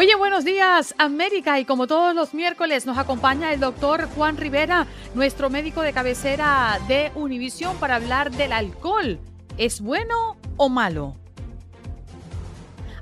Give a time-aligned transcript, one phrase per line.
[0.00, 1.58] Oye, buenos días, América.
[1.58, 6.78] Y como todos los miércoles, nos acompaña el doctor Juan Rivera, nuestro médico de cabecera
[6.86, 9.18] de Univisión, para hablar del alcohol.
[9.56, 11.16] ¿Es bueno o malo?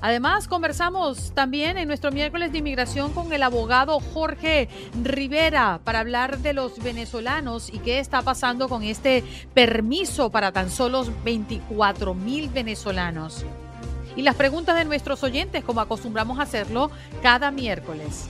[0.01, 4.67] Además, conversamos también en nuestro miércoles de inmigración con el abogado Jorge
[5.03, 9.23] Rivera para hablar de los venezolanos y qué está pasando con este
[9.53, 13.45] permiso para tan solo 24 mil venezolanos
[14.17, 18.27] y las preguntas de nuestros oyentes, como acostumbramos a hacerlo cada miércoles.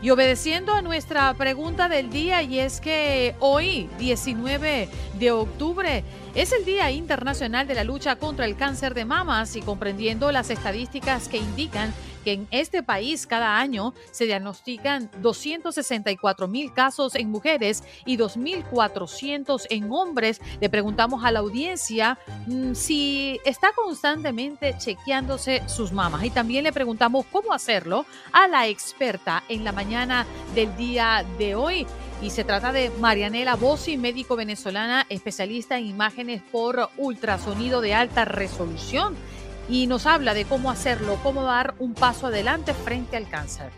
[0.00, 6.04] Y obedeciendo a nuestra pregunta del día, y es que hoy, 19 de octubre,
[6.36, 10.50] es el Día Internacional de la Lucha contra el Cáncer de Mamas y comprendiendo las
[10.50, 11.92] estadísticas que indican
[12.32, 19.90] en este país cada año se diagnostican 264 mil casos en mujeres y 2.400 en
[19.90, 20.40] hombres.
[20.60, 26.72] Le preguntamos a la audiencia mm, si está constantemente chequeándose sus mamas y también le
[26.72, 31.86] preguntamos cómo hacerlo a la experta en la mañana del día de hoy.
[32.20, 38.24] Y se trata de Marianela Bossi, médico venezolana, especialista en imágenes por ultrasonido de alta
[38.24, 39.16] resolución
[39.68, 43.70] y nos habla de cómo hacerlo, cómo dar un paso adelante frente al cáncer.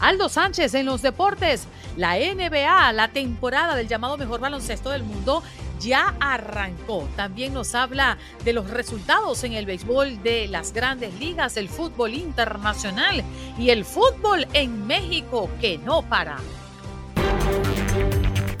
[0.00, 1.66] Aldo Sánchez en los deportes.
[1.96, 5.42] La NBA, la temporada del llamado mejor baloncesto del mundo,
[5.78, 7.08] ya arrancó.
[7.16, 12.14] También nos habla de los resultados en el béisbol de las grandes ligas, el fútbol
[12.14, 13.22] internacional
[13.58, 16.38] y el fútbol en México que no para.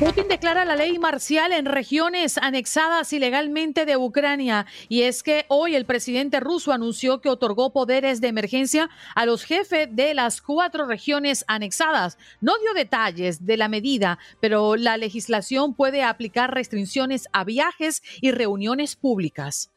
[0.00, 4.64] Putin declara la ley marcial en regiones anexadas ilegalmente de Ucrania.
[4.88, 9.44] Y es que hoy el presidente ruso anunció que otorgó poderes de emergencia a los
[9.44, 12.16] jefes de las cuatro regiones anexadas.
[12.40, 18.30] No dio detalles de la medida, pero la legislación puede aplicar restricciones a viajes y
[18.30, 19.70] reuniones públicas.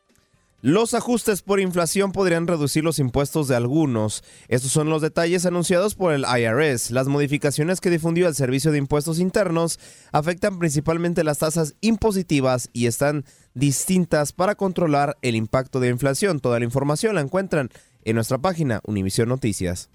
[0.66, 4.24] Los ajustes por inflación podrían reducir los impuestos de algunos.
[4.48, 6.90] Estos son los detalles anunciados por el IRS.
[6.92, 9.78] Las modificaciones que difundió el Servicio de Impuestos Internos
[10.14, 16.40] afectan principalmente las tasas impositivas y están distintas para controlar el impacto de inflación.
[16.40, 17.68] Toda la información la encuentran
[18.06, 19.90] en nuestra página Univision Noticias.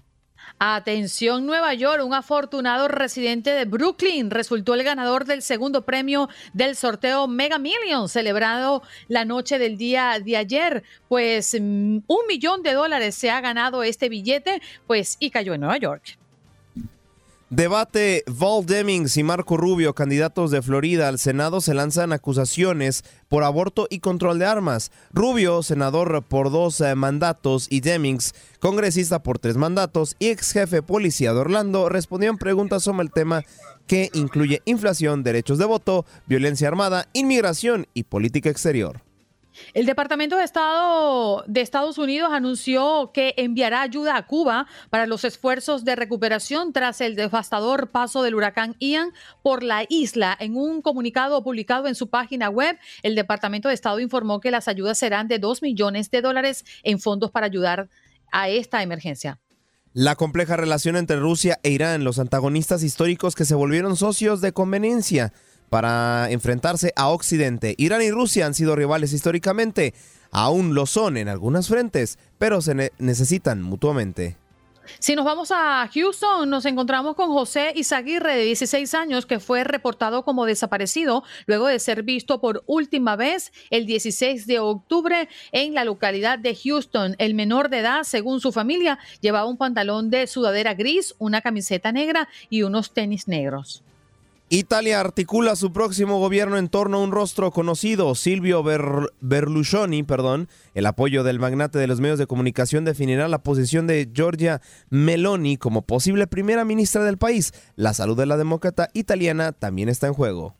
[0.61, 6.75] Atención Nueva York, un afortunado residente de Brooklyn resultó el ganador del segundo premio del
[6.75, 10.83] sorteo Mega Million celebrado la noche del día de ayer.
[11.07, 15.61] Pues mm, un millón de dólares se ha ganado este billete, pues y cayó en
[15.61, 16.18] Nueva York.
[17.49, 23.43] Debate Val Demings y Marco Rubio, candidatos de Florida al Senado, se lanzan acusaciones por
[23.43, 24.91] aborto y control de armas.
[25.11, 30.83] Rubio, senador por dos eh, mandatos, y Demings, congresista por tres mandatos y ex jefe
[30.83, 33.43] policía de Orlando, respondieron preguntas sobre el tema
[33.87, 39.01] que incluye inflación, derechos de voto, violencia armada, inmigración y política exterior.
[39.73, 45.23] El Departamento de Estado de Estados Unidos anunció que enviará ayuda a Cuba para los
[45.23, 49.11] esfuerzos de recuperación tras el devastador paso del huracán Ian
[49.41, 50.35] por la isla.
[50.39, 54.67] En un comunicado publicado en su página web, el Departamento de Estado informó que las
[54.67, 57.89] ayudas serán de 2 millones de dólares en fondos para ayudar
[58.31, 59.39] a esta emergencia.
[59.93, 64.53] La compleja relación entre Rusia e Irán, los antagonistas históricos que se volvieron socios de
[64.53, 65.33] conveniencia,
[65.69, 67.75] para enfrentarse a Occidente.
[67.77, 69.93] Irán y Rusia han sido rivales históricamente,
[70.31, 74.37] aún lo son en algunas frentes, pero se necesitan mutuamente.
[74.97, 79.63] Si nos vamos a Houston, nos encontramos con José Izaguirre, de 16 años, que fue
[79.63, 85.73] reportado como desaparecido luego de ser visto por última vez el 16 de octubre en
[85.73, 87.15] la localidad de Houston.
[87.19, 91.91] El menor de edad, según su familia, llevaba un pantalón de sudadera gris, una camiseta
[91.91, 93.83] negra y unos tenis negros.
[94.51, 100.49] Italia articula su próximo gobierno en torno a un rostro conocido, Silvio Berlusconi, perdón.
[100.73, 104.59] El apoyo del magnate de los medios de comunicación definirá la posición de Giorgia
[104.89, 107.53] Meloni como posible primera ministra del país.
[107.75, 110.55] La salud de la demócrata italiana también está en juego.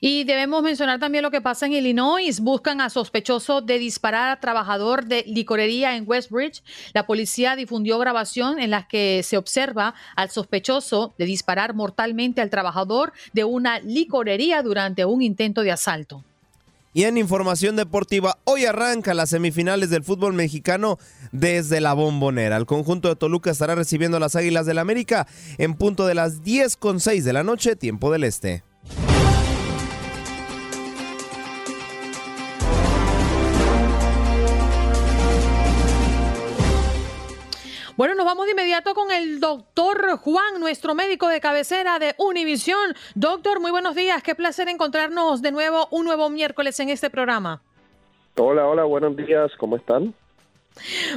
[0.00, 2.40] Y debemos mencionar también lo que pasa en Illinois.
[2.40, 6.62] Buscan a sospechoso de disparar a trabajador de licorería en Westbridge.
[6.92, 12.50] La policía difundió grabación en la que se observa al sospechoso de disparar mortalmente al
[12.50, 16.24] trabajador de una licorería durante un intento de asalto.
[16.96, 20.96] Y en información deportiva, hoy arranca las semifinales del fútbol mexicano
[21.32, 22.56] desde la bombonera.
[22.56, 25.26] El conjunto de Toluca estará recibiendo a las Águilas del América
[25.58, 28.62] en punto de las 10 con 6 de la noche, tiempo del este.
[37.96, 42.92] Bueno, nos vamos de inmediato con el doctor Juan, nuestro médico de cabecera de Univisión.
[43.14, 44.20] Doctor, muy buenos días.
[44.20, 47.62] Qué placer encontrarnos de nuevo un nuevo miércoles en este programa.
[48.36, 49.52] Hola, hola, buenos días.
[49.58, 50.12] ¿Cómo están?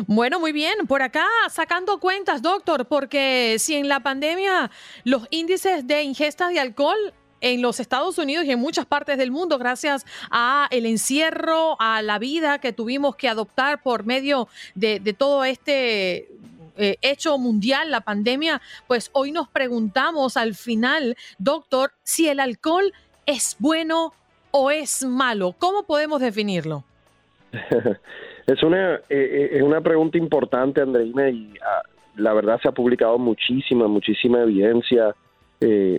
[0.06, 0.85] Bueno, muy bien.
[0.88, 4.69] Por acá sacando cuentas, doctor, porque si en la pandemia
[5.03, 9.31] los índices de ingesta de alcohol en los Estados Unidos y en muchas partes del
[9.31, 15.00] mundo gracias a el encierro, a la vida que tuvimos que adoptar por medio de,
[15.00, 16.30] de todo este
[16.77, 22.94] eh, hecho mundial, la pandemia, pues hoy nos preguntamos al final, doctor, si el alcohol
[23.25, 24.13] es bueno
[24.51, 25.56] o es malo.
[25.57, 26.83] ¿Cómo podemos definirlo?
[28.47, 31.81] es, una, eh, eh, es una pregunta importante, Andreina, y ah,
[32.15, 35.15] la verdad se ha publicado muchísima, muchísima evidencia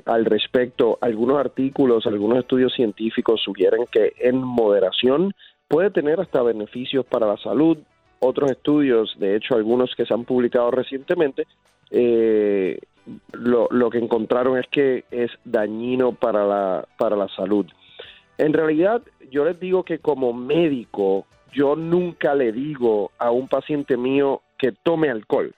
[0.04, 0.98] al respecto.
[1.00, 5.34] Algunos artículos, algunos estudios científicos sugieren que en moderación
[5.66, 7.78] puede tener hasta beneficios para la salud,
[8.20, 11.46] otros estudios, de hecho algunos que se han publicado recientemente,
[11.90, 12.78] eh,
[13.32, 17.66] lo, lo, que encontraron es que es dañino para la, para la salud.
[18.36, 23.96] En realidad, yo les digo que como médico, yo nunca le digo a un paciente
[23.96, 25.54] mío que tome alcohol.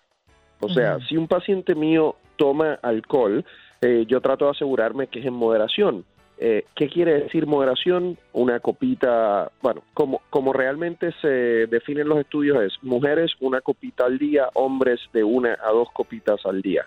[0.61, 3.45] O sea, si un paciente mío toma alcohol,
[3.81, 6.05] eh, yo trato de asegurarme que es en moderación.
[6.43, 8.17] Eh, ¿Qué quiere decir moderación?
[8.33, 11.29] Una copita, bueno, como, como realmente se
[11.67, 16.41] definen los estudios es mujeres una copita al día, hombres de una a dos copitas
[16.47, 16.87] al día.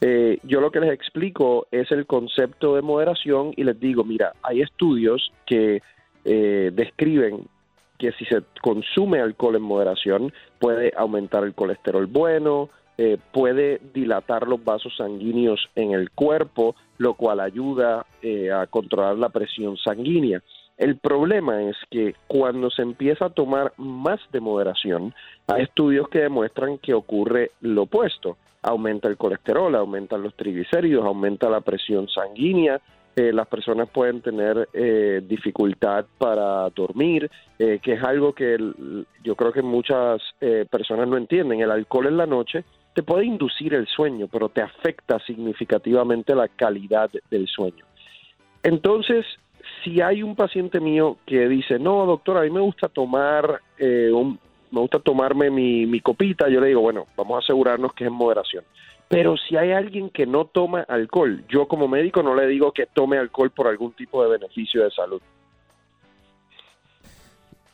[0.00, 4.32] Eh, yo lo que les explico es el concepto de moderación y les digo, mira,
[4.42, 5.80] hay estudios que
[6.24, 7.46] eh, describen
[7.98, 12.68] que si se consume alcohol en moderación puede aumentar el colesterol bueno,
[13.00, 19.16] eh, puede dilatar los vasos sanguíneos en el cuerpo, lo cual ayuda eh, a controlar
[19.16, 20.42] la presión sanguínea.
[20.76, 25.14] El problema es que cuando se empieza a tomar más de moderación,
[25.46, 28.36] hay estudios que demuestran que ocurre lo opuesto.
[28.62, 32.80] Aumenta el colesterol, aumentan los triglicéridos, aumenta la presión sanguínea,
[33.14, 34.68] eh, las personas pueden tener
[35.22, 38.56] dificultad para dormir, que es algo que
[39.22, 40.20] yo creo que muchas
[40.70, 41.60] personas no entienden.
[41.60, 42.64] El alcohol en la noche
[42.98, 47.84] te puede inducir el sueño, pero te afecta significativamente la calidad del sueño.
[48.64, 49.24] Entonces,
[49.84, 54.10] si hay un paciente mío que dice, no, doctor, a mí me gusta tomar, eh,
[54.72, 58.08] me gusta tomarme mi, mi copita, yo le digo, bueno, vamos a asegurarnos que es
[58.08, 58.64] en moderación.
[59.06, 62.86] Pero si hay alguien que no toma alcohol, yo como médico no le digo que
[62.86, 65.22] tome alcohol por algún tipo de beneficio de salud.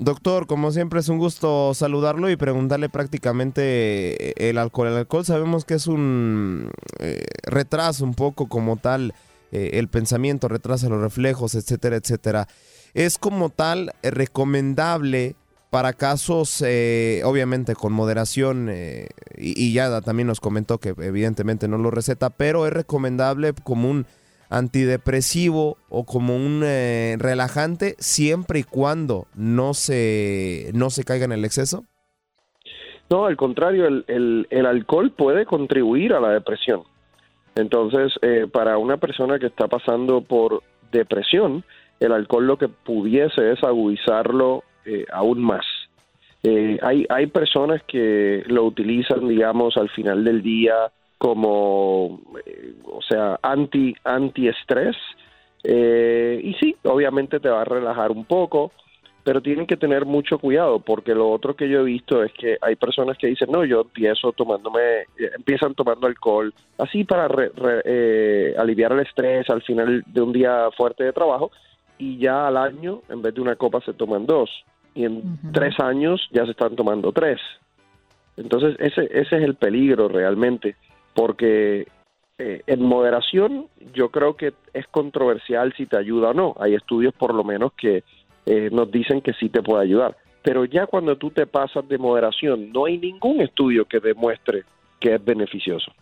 [0.00, 4.88] Doctor, como siempre es un gusto saludarlo y preguntarle prácticamente eh, el alcohol.
[4.88, 9.14] El alcohol sabemos que es un eh, retraso un poco como tal,
[9.52, 12.48] eh, el pensamiento retrasa los reflejos, etcétera, etcétera.
[12.92, 15.36] Es como tal recomendable
[15.70, 21.90] para casos, obviamente con moderación, y, y ya también nos comentó que evidentemente no lo
[21.90, 24.06] receta, pero es recomendable como un
[24.48, 31.32] antidepresivo o como un eh, relajante siempre y cuando no se, no se caiga en
[31.32, 31.84] el exceso?
[33.10, 36.82] No, al contrario, el, el, alcohol puede contribuir a la depresión.
[37.54, 41.64] Entonces, eh, para una persona que está pasando por depresión,
[42.00, 45.64] el alcohol lo que pudiese es agudizarlo eh, aún más.
[46.82, 50.74] hay, hay personas que lo utilizan, digamos, al final del día
[51.24, 54.94] como, eh, o sea, anti antiestrés.
[55.62, 58.72] Eh, y sí, obviamente te va a relajar un poco,
[59.22, 62.58] pero tienen que tener mucho cuidado porque lo otro que yo he visto es que
[62.60, 64.80] hay personas que dicen, no, yo empiezo tomándome,
[65.18, 67.26] eh, empiezan tomando alcohol, así para
[67.86, 71.52] eh, aliviar el estrés al final de un día fuerte de trabajo,
[71.96, 74.50] y ya al año, en vez de una copa, se toman dos,
[74.94, 77.40] y en tres años ya se están tomando tres.
[78.36, 80.76] Entonces, ese, ese es el peligro realmente
[81.14, 81.86] porque
[82.38, 86.54] eh, en moderación, yo creo que es controversial si te ayuda o no.
[86.58, 88.02] Hay estudios por lo menos que
[88.46, 90.16] eh, nos dicen que sí te puede ayudar.
[90.42, 94.64] Pero ya cuando tú te pasas de moderación, no hay ningún estudio que demuestre
[95.00, 95.92] que es beneficioso.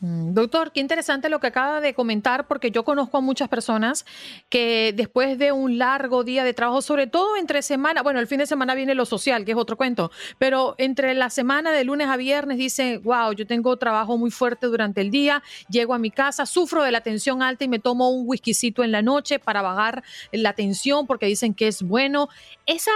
[0.00, 4.04] Mm, doctor, qué interesante lo que acaba de comentar, porque yo conozco a muchas personas
[4.48, 8.38] que después de un largo día de trabajo, sobre todo entre semana, bueno, el fin
[8.38, 12.08] de semana viene lo social, que es otro cuento, pero entre la semana de lunes
[12.08, 16.10] a viernes dicen, wow, yo tengo trabajo muy fuerte durante el día, llego a mi
[16.10, 19.62] casa, sufro de la tensión alta y me tomo un whiskycito en la noche para
[19.62, 22.28] bajar la tensión porque dicen que es bueno.
[22.66, 22.92] Esa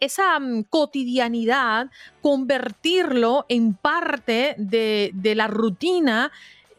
[0.00, 6.30] esa mm, cotidianidad, convertirlo en parte de, la rutina,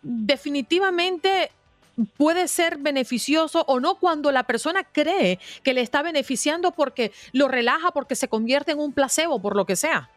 [0.02, 1.52] definitivamente
[2.18, 7.48] puede ser beneficioso o no cuando la persona cree que le está beneficiando porque lo
[7.48, 10.10] relaja, porque se convierte en un placebo, por lo que sea.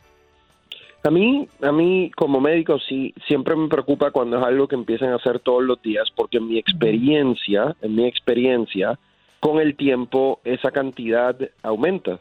[1.02, 5.10] A mí, a mí como médico sí, siempre me preocupa cuando es algo que empiezan
[5.10, 8.98] a hacer todos los días, porque en mi experiencia, en mi experiencia,
[9.38, 12.18] con el tiempo esa cantidad aumenta.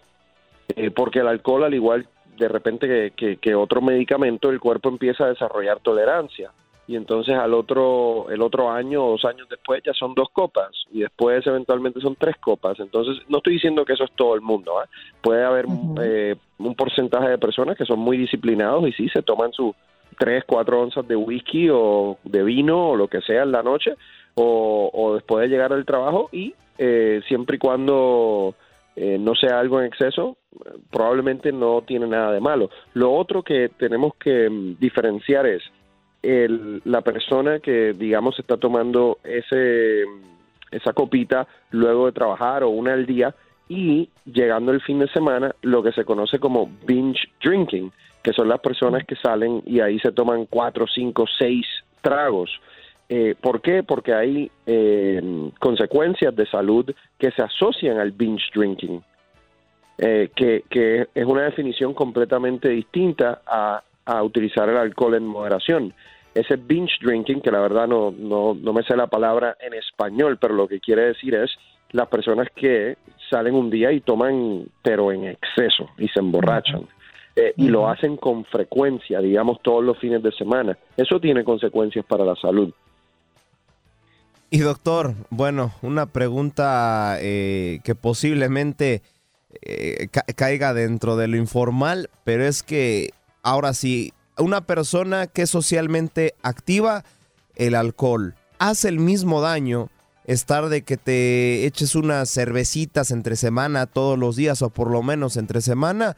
[0.76, 2.08] Eh, porque el alcohol, al igual
[2.38, 6.52] de repente que, otro medicamento, el cuerpo empieza a desarrollar tolerancia.
[6.88, 10.70] Y entonces al otro, el otro año o dos años después ya son dos copas
[10.92, 12.80] y después eventualmente son tres copas.
[12.80, 14.78] Entonces no estoy diciendo que eso es todo el mundo.
[14.80, 14.88] ¿ah?
[15.22, 15.66] Puede haber
[16.04, 19.74] eh, un porcentaje de personas que son muy disciplinados y sí se toman sus
[20.20, 23.96] tres, cuatro onzas de whisky o de vino o lo que sea en la noche
[24.36, 28.54] o, después de llegar al trabajo y eh, siempre y cuando
[28.96, 30.38] eh, no sea algo en exceso,
[30.92, 32.70] probablemente no tiene nada de malo.
[32.94, 35.64] Lo otro que tenemos que mm, diferenciar es
[36.22, 42.70] el, la persona que, digamos, está tomando ese, mm, esa copita luego de trabajar o
[42.70, 43.36] una al día
[43.68, 47.92] y llegando el fin de semana, lo que se conoce como binge drinking,
[48.24, 51.66] que son las personas que salen y ahí se toman cuatro, cinco, seis
[52.02, 52.50] tragos.
[53.08, 53.84] Eh, ¿Por qué?
[53.84, 59.04] Porque hay eh, consecuencias de salud que se asocian al binge drinking,
[59.98, 65.94] eh, que, que, es una definición completamente distinta a, a, utilizar el alcohol en moderación.
[66.34, 70.38] Ese binge drinking, que la verdad no, no, no me sé la palabra en español,
[70.42, 71.52] pero lo que quiere decir es
[71.92, 72.98] las personas que
[73.30, 76.88] salen un día y toman, pero en exceso, y se emborrachan.
[77.36, 80.78] Eh, y lo hacen con frecuencia, digamos todos los fines de semana.
[80.96, 82.74] Eso tiene consecuencias para la salud.
[84.56, 89.02] Y doctor, bueno, una pregunta eh, que posiblemente
[89.62, 90.08] eh,
[90.38, 93.12] caiga dentro de lo informal, pero es que
[93.44, 97.04] ahora sí, una persona que es socialmente activa,
[97.58, 99.90] el alcohol, hace el mismo daño
[100.24, 105.04] estar de que te eches unas cervecitas entre semana todos los días o por lo
[105.04, 106.16] menos entre semana,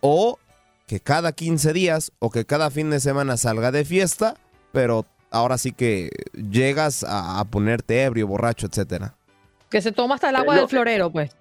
[0.00, 0.38] o
[0.86, 4.38] que cada 15 días o que cada fin de semana salga de fiesta,
[4.72, 9.14] pero ahora sí que llegas a, ponerte ebrio, borracho, etcétera.
[9.68, 11.36] Que se toma hasta el agua del florero, pues.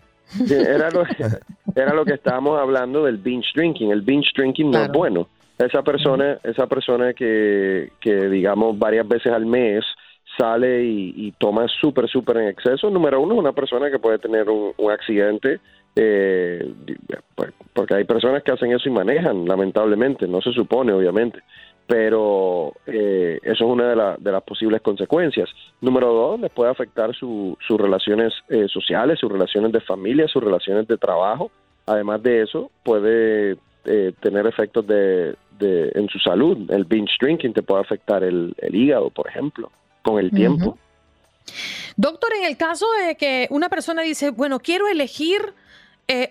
[0.49, 1.03] Era lo,
[1.75, 3.91] era lo que estábamos hablando del binge drinking.
[3.91, 5.27] El binge drinking no es bueno.
[5.59, 9.85] Esa persona, esa persona que, que digamos varias veces al mes
[10.37, 12.89] sale y, toma súper, súper en exceso.
[12.89, 15.59] Número uno, es una persona que puede tener un, accidente,
[15.95, 16.73] eh,
[17.35, 21.39] pues, porque hay personas que hacen eso y manejan, lamentablemente, no se supone, obviamente
[21.87, 25.49] pero eh, eso es una de, de, las posibles consecuencias.
[25.81, 30.87] Número dos, les puede afectar sus relaciones eh, sociales, sus relaciones de familia, sus relaciones
[30.87, 31.51] de trabajo.
[31.85, 36.69] Además de eso, puede eh, tener efectos de, en su salud.
[36.71, 39.71] El binge drinking te puede afectar el, hígado, por ejemplo,
[40.01, 40.77] con el tiempo.
[41.97, 45.53] Doctor, en el caso de que una persona dice, bueno, quiero elegir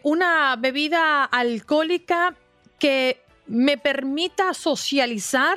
[0.03, 2.35] una bebida alcohólica
[2.79, 5.57] que me permita socializar,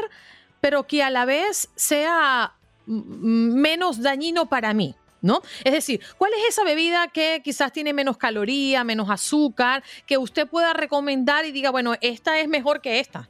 [0.62, 2.54] pero que a la vez sea
[2.86, 4.96] menos dañino para mí.
[5.22, 5.42] ¿No?
[5.64, 10.48] Es decir, ¿cuál es esa bebida que quizás tiene menos caloría, menos azúcar, que usted
[10.48, 13.28] pueda recomendar y diga, bueno, esta es mejor que esta?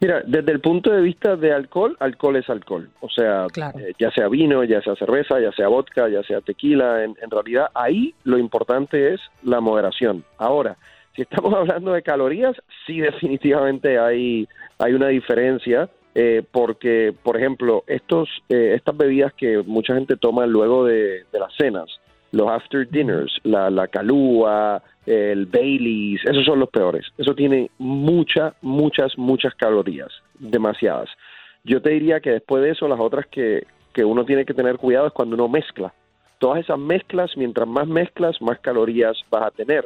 [0.00, 2.88] Mira, desde el punto de vista de alcohol, alcohol es alcohol.
[3.00, 7.02] O sea, eh, ya sea vino, ya sea cerveza, ya sea vodka, ya sea tequila,
[7.02, 10.24] en, en realidad ahí lo importante es la moderación.
[10.38, 10.76] Ahora,
[11.14, 12.56] si estamos hablando de calorías,
[12.86, 15.88] sí definitivamente hay, hay una diferencia.
[16.16, 21.52] Eh, porque, por ejemplo, estos, eh, estas bebidas que mucha gente toma luego de, las
[21.56, 21.90] cenas,
[22.30, 27.04] los after dinners, la, la calúa, el Baileys, esos son los peores.
[27.18, 31.10] Eso tiene muchas, muchas, muchas calorías, demasiadas.
[31.64, 34.76] Yo te diría que después de eso, las otras que, que uno tiene que tener
[34.76, 35.92] cuidado es cuando uno mezcla.
[36.38, 39.84] Todas esas mezclas, mientras más mezclas, más calorías vas a tener.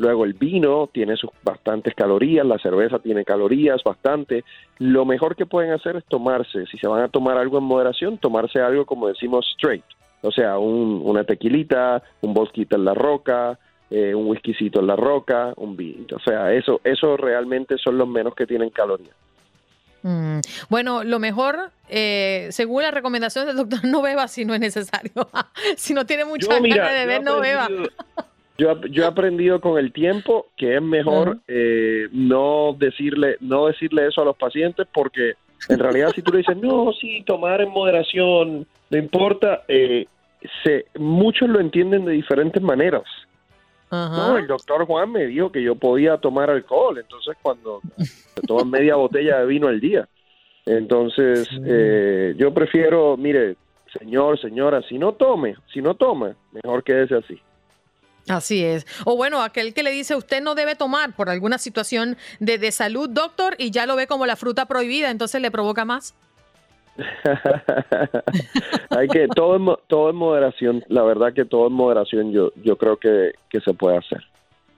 [0.00, 4.44] Luego el vino tiene sus bastantes calorías, la cerveza tiene calorías bastante.
[4.78, 8.16] Lo mejor que pueden hacer es tomarse, si se van a tomar algo en moderación,
[8.16, 9.84] tomarse algo como decimos straight,
[10.22, 13.58] o sea, un, una tequilita, un bosquito en la roca,
[13.90, 16.16] eh, un whiskycito en la roca, un vino.
[16.16, 19.14] O sea, eso, eso realmente son los menos que tienen calorías.
[20.02, 20.38] Mm,
[20.70, 25.12] bueno, lo mejor, eh, según la recomendación del doctor, no beba si no es necesario.
[25.76, 27.68] si no tiene mucha ganas de beber, no beba.
[28.60, 34.06] Yo, yo, he aprendido con el tiempo que es mejor eh, no decirle no decirle
[34.06, 35.32] eso a los pacientes porque
[35.70, 40.04] en realidad si tú le dices no sí tomar en moderación no importa eh,
[40.62, 43.04] se muchos lo entienden de diferentes maneras.
[43.90, 48.64] No el doctor Juan me dijo que yo podía tomar alcohol entonces cuando se toma
[48.64, 50.06] media botella de vino al día.
[50.66, 53.56] Entonces eh, yo prefiero mire
[53.98, 57.40] señor señora si no tome si no tome mejor quédese así
[58.28, 58.86] Así es.
[59.04, 62.72] O bueno, aquel que le dice usted no debe tomar por alguna situación de, de
[62.72, 66.14] salud, doctor, y ya lo ve como la fruta prohibida, entonces le provoca más.
[68.90, 70.84] Hay que todo en, todo en moderación.
[70.88, 74.22] La verdad que todo en moderación yo, yo creo que, que se puede hacer.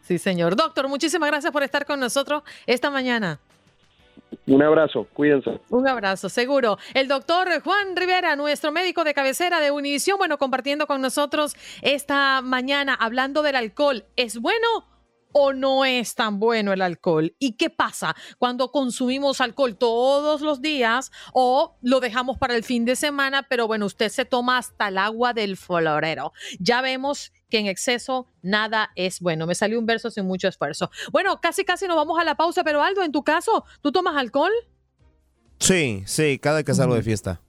[0.03, 0.57] Sí, señor.
[0.57, 3.39] Doctor, muchísimas gracias por estar con nosotros esta mañana.
[4.47, 5.61] Un abrazo, cuídense.
[5.71, 6.79] Un abrazo, seguro.
[6.95, 12.41] El doctor Juan Rivera, nuestro médico de cabecera de Univisión, bueno, compartiendo con nosotros esta
[12.43, 14.05] mañana, hablando del alcohol.
[14.17, 14.67] ¿Es bueno
[15.33, 17.35] o no es tan bueno el alcohol?
[17.39, 22.85] ¿Y qué pasa cuando consumimos alcohol todos los días o lo dejamos para el fin
[22.85, 26.33] de semana, pero bueno, usted se toma hasta el agua del florero?
[26.59, 29.47] Ya vemos que en exceso nada es bueno.
[29.47, 30.91] Me salió un verso sin mucho esfuerzo.
[31.13, 34.17] Bueno, casi casi nos vamos a la pausa, pero Aldo, en tu caso, ¿tú tomas
[34.17, 34.51] alcohol?
[35.59, 37.43] Sí, sí, cada que salgo de fiesta.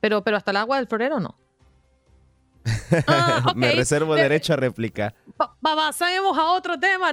[0.00, 1.38] Pero, pero hasta el agua del florero no.
[3.06, 5.14] Ah, Me reservo derecho a réplica.
[5.60, 7.12] Pasemos a otro tema.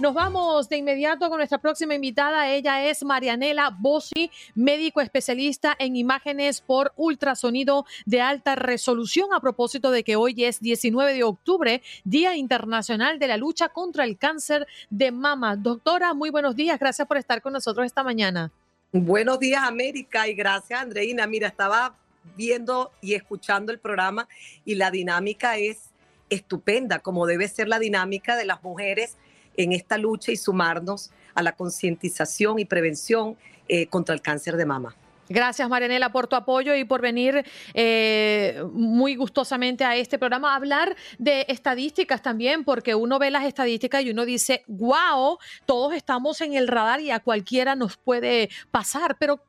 [0.00, 2.50] Nos vamos de inmediato con nuestra próxima invitada.
[2.50, 9.32] Ella es Marianela Bossi, médico especialista en imágenes por ultrasonido de alta resolución.
[9.32, 14.02] A propósito de que hoy es 19 de octubre, Día Internacional de la Lucha contra
[14.04, 15.54] el Cáncer de Mama.
[15.54, 16.78] Doctora, muy buenos días.
[16.80, 18.50] Gracias por estar con nosotros esta mañana.
[18.90, 21.28] Buenos días, América, y gracias, Andreina.
[21.28, 21.94] Mira, estaba
[22.36, 24.26] viendo y escuchando el programa
[24.64, 25.90] y la dinámica es
[26.30, 29.16] estupenda, como debe ser la dinámica de las mujeres
[29.56, 33.36] en esta lucha y sumarnos a la concientización y prevención
[33.68, 34.94] eh, contra el cáncer de mama.
[35.28, 40.56] Gracias, Marianela, por tu apoyo y por venir eh, muy gustosamente a este programa a
[40.56, 46.42] hablar de estadísticas también, porque uno ve las estadísticas y uno dice, wow, todos estamos
[46.42, 49.40] en el radar y a cualquiera nos puede pasar, pero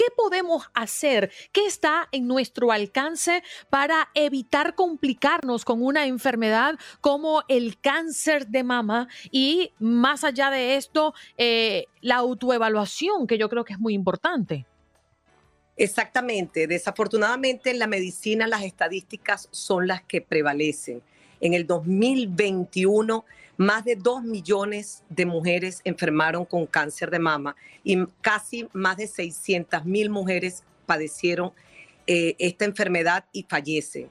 [0.00, 1.30] ¿Qué podemos hacer?
[1.52, 8.64] ¿Qué está en nuestro alcance para evitar complicarnos con una enfermedad como el cáncer de
[8.64, 9.08] mama?
[9.30, 14.64] Y más allá de esto, eh, la autoevaluación, que yo creo que es muy importante.
[15.76, 16.66] Exactamente.
[16.66, 21.02] Desafortunadamente en la medicina las estadísticas son las que prevalecen.
[21.42, 23.26] En el 2021
[23.60, 29.06] más de 2 millones de mujeres enfermaron con cáncer de mama y casi más de
[29.06, 31.52] 600 mil mujeres padecieron
[32.06, 34.08] eh, esta enfermedad y fallecen.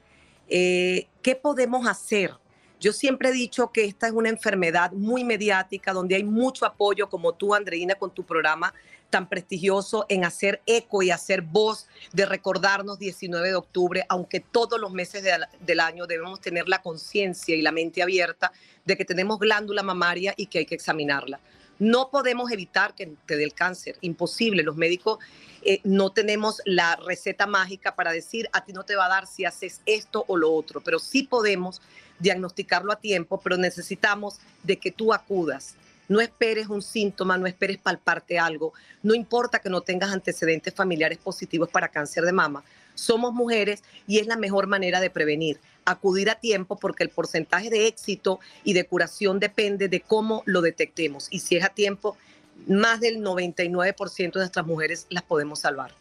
[0.48, 2.32] Eh, ¿Qué podemos hacer?
[2.80, 7.10] Yo siempre he dicho que esta es una enfermedad muy mediática, donde hay mucho apoyo,
[7.10, 8.72] como tú, Andreina, con tu programa
[9.10, 14.80] tan prestigioso en hacer eco y hacer voz de recordarnos 19 de octubre, aunque todos
[14.80, 15.24] los meses
[15.60, 18.52] del año debemos tener la conciencia y la mente abierta
[18.86, 21.40] de que tenemos glándula mamaria y que hay que examinarla.
[21.80, 24.64] No podemos evitar que te dé el cáncer, imposible.
[24.64, 25.20] Los médicos
[25.62, 29.28] eh, no tenemos la receta mágica para decir a ti no te va a dar
[29.28, 31.82] si haces esto o lo otro, pero sí podemos
[32.20, 35.76] diagnosticarlo a tiempo, pero necesitamos de que tú acudas.
[36.10, 38.74] No esperes un síntoma, no esperes palparte algo.
[39.02, 42.64] No importa que no tengas antecedentes familiares positivos para cáncer de mama.
[42.96, 47.70] Somos mujeres y es la mejor manera de prevenir acudir a tiempo porque el porcentaje
[47.70, 51.28] de éxito y de curación depende de cómo lo detectemos.
[51.32, 52.18] Y si es a tiempo,
[52.68, 55.99] más del 99% de nuestras mujeres las podemos salvar.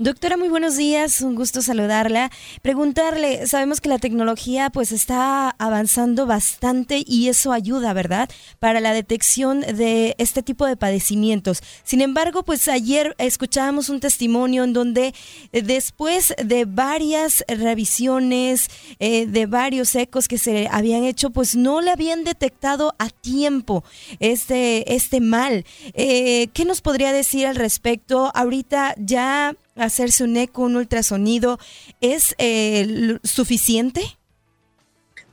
[0.00, 2.30] Doctora, muy buenos días, un gusto saludarla.
[2.62, 8.30] Preguntarle, sabemos que la tecnología pues está avanzando bastante y eso ayuda, ¿verdad?
[8.60, 11.64] Para la detección de este tipo de padecimientos.
[11.82, 15.14] Sin embargo, pues ayer escuchábamos un testimonio en donde
[15.50, 18.68] eh, después de varias revisiones,
[19.00, 23.82] eh, de varios ecos que se habían hecho, pues no le habían detectado a tiempo
[24.20, 25.64] este, este mal.
[25.94, 28.30] Eh, ¿Qué nos podría decir al respecto?
[28.32, 31.58] Ahorita ya hacerse un eco, un ultrasonido,
[32.00, 34.02] ¿es eh, suficiente?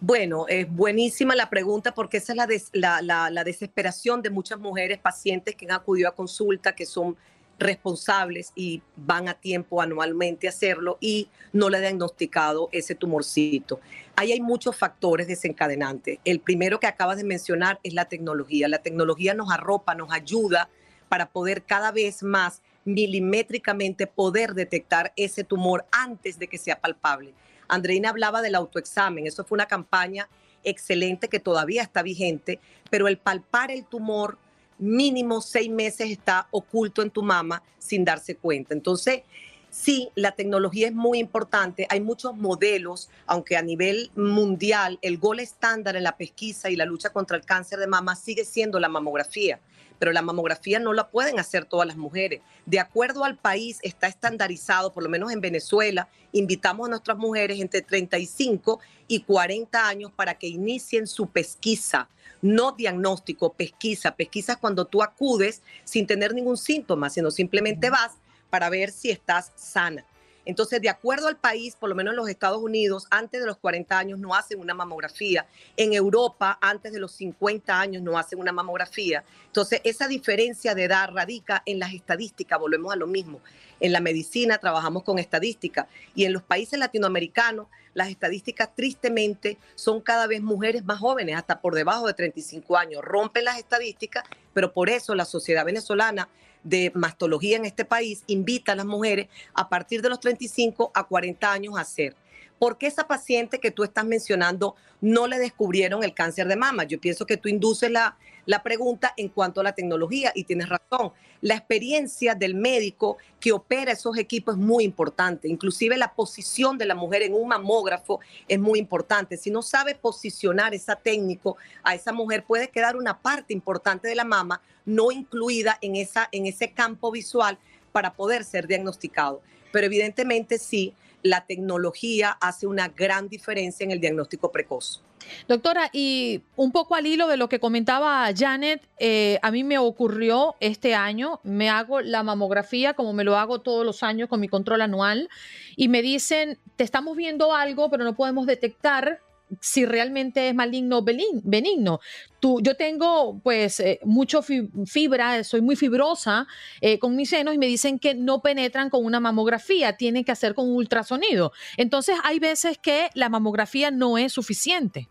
[0.01, 5.55] Bueno, es buenísima la pregunta porque esa es la, la, desesperación de muchas mujeres pacientes
[5.55, 7.17] que han acudido a consulta, que son
[7.58, 13.79] responsables y van a tiempo anualmente a hacerlo y no le han diagnosticado ese tumorcito.
[14.15, 16.19] Ahí hay muchos factores desencadenantes.
[16.25, 18.67] El primero que acabas de mencionar es la tecnología.
[18.67, 20.69] La tecnología nos arropa, nos ayuda
[21.08, 27.34] para poder cada vez más milimétricamente poder detectar ese tumor antes de que sea palpable.
[27.67, 30.30] Andreina hablaba del autoexamen, eso fue una campaña
[30.63, 34.38] excelente que todavía está vigente, pero el palpar el tumor
[34.78, 38.74] mínimo seis meses está oculto en tu mama sin darse cuenta.
[38.74, 39.21] Entonces,
[39.69, 41.88] sí, la tecnología es muy importante.
[41.89, 46.86] Hay muchos modelos, aunque a nivel mundial el gol estándar en la pesquisa y la
[46.86, 49.60] lucha contra el cáncer de mama sigue siendo la mamografía
[49.99, 52.41] pero la mamografía no la pueden hacer todas las mujeres.
[52.65, 57.60] De acuerdo al país, está estandarizado, por lo menos en Venezuela, invitamos a nuestras mujeres
[57.60, 62.10] entre 35 y 40 años para que inicien su pesquisa,
[62.41, 64.15] no diagnóstico, pesquisa.
[64.15, 68.13] Pesquisa es cuando tú acudes sin tener ningún síntoma, sino simplemente vas
[68.49, 70.05] para ver si estás sana.
[70.45, 73.58] Entonces, de acuerdo al país, por lo menos en los Estados Unidos, antes de los
[73.58, 75.47] 40 años no hacen una mamografía.
[75.75, 79.23] En Europa, antes de los 50 años no hacen una mamografía.
[79.47, 83.41] Entonces, esa diferencia de edad radica en las estadísticas, volvemos a lo mismo.
[83.79, 90.01] En la medicina trabajamos con estadística y en los países latinoamericanos las estadísticas tristemente son
[90.01, 93.01] cada vez mujeres más jóvenes, hasta por debajo de 35 años.
[93.01, 96.27] Rompen las estadísticas, pero por eso la sociedad venezolana
[96.65, 101.04] de mastología en este país invita a las mujeres a partir de los 35 a
[101.06, 102.15] 40 años a hacer.
[102.60, 106.86] ¿Por qué esa paciente que tú estás mencionando no le descubrieron el cáncer de mama?
[106.86, 110.70] Yo pienso que tú induces la, la pregunta en cuanto a la tecnología y tienes
[110.70, 111.12] razón.
[111.41, 115.48] La experiencia del médico que opera esos equipos es muy importante.
[115.48, 119.38] Inclusive la posición de la mujer en un mamógrafo es muy importante.
[119.38, 124.15] Si no sabe posicionar esa técnico a esa mujer, puede quedar una parte importante de
[124.15, 127.58] la mama no incluida en, esa, en ese campo visual
[127.91, 129.41] para poder ser diagnosticado.
[129.72, 130.94] Pero evidentemente sí,
[131.25, 135.01] la tecnología hace una gran diferencia en el diagnóstico precoz.
[135.47, 139.79] Doctora, y un poco al hilo de lo que comentaba Janet, eh, a mí me
[139.79, 144.39] ocurrió este año, me hago la mamografía como me lo hago todos los años con
[144.39, 145.29] mi control anual
[145.75, 149.19] y me dicen, te estamos viendo algo, pero no podemos detectar
[149.62, 151.99] si realmente es maligno o benigno.
[152.39, 156.47] Tú, yo tengo pues eh, mucho fibra, soy muy fibrosa
[156.81, 160.31] eh, con mis senos y me dicen que no penetran con una mamografía, tienen que
[160.31, 161.51] hacer con un ultrasonido.
[161.77, 165.08] Entonces hay veces que la mamografía no es suficiente.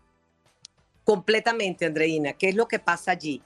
[1.03, 2.33] Completamente, Andreina.
[2.33, 3.41] ¿Qué es lo que pasa allí?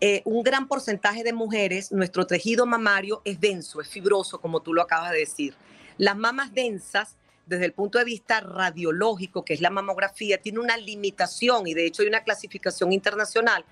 [0.00, 4.74] Eh, un gran porcentaje de mujeres, nuestro tejido mamario es denso, es fibroso, como tú
[4.74, 5.54] lo acabas de decir.
[5.96, 10.76] Las mamas densas desde el punto de vista radiológico, que es la mamografía, tiene una
[10.76, 13.64] limitación y de hecho hay una clasificación internacional.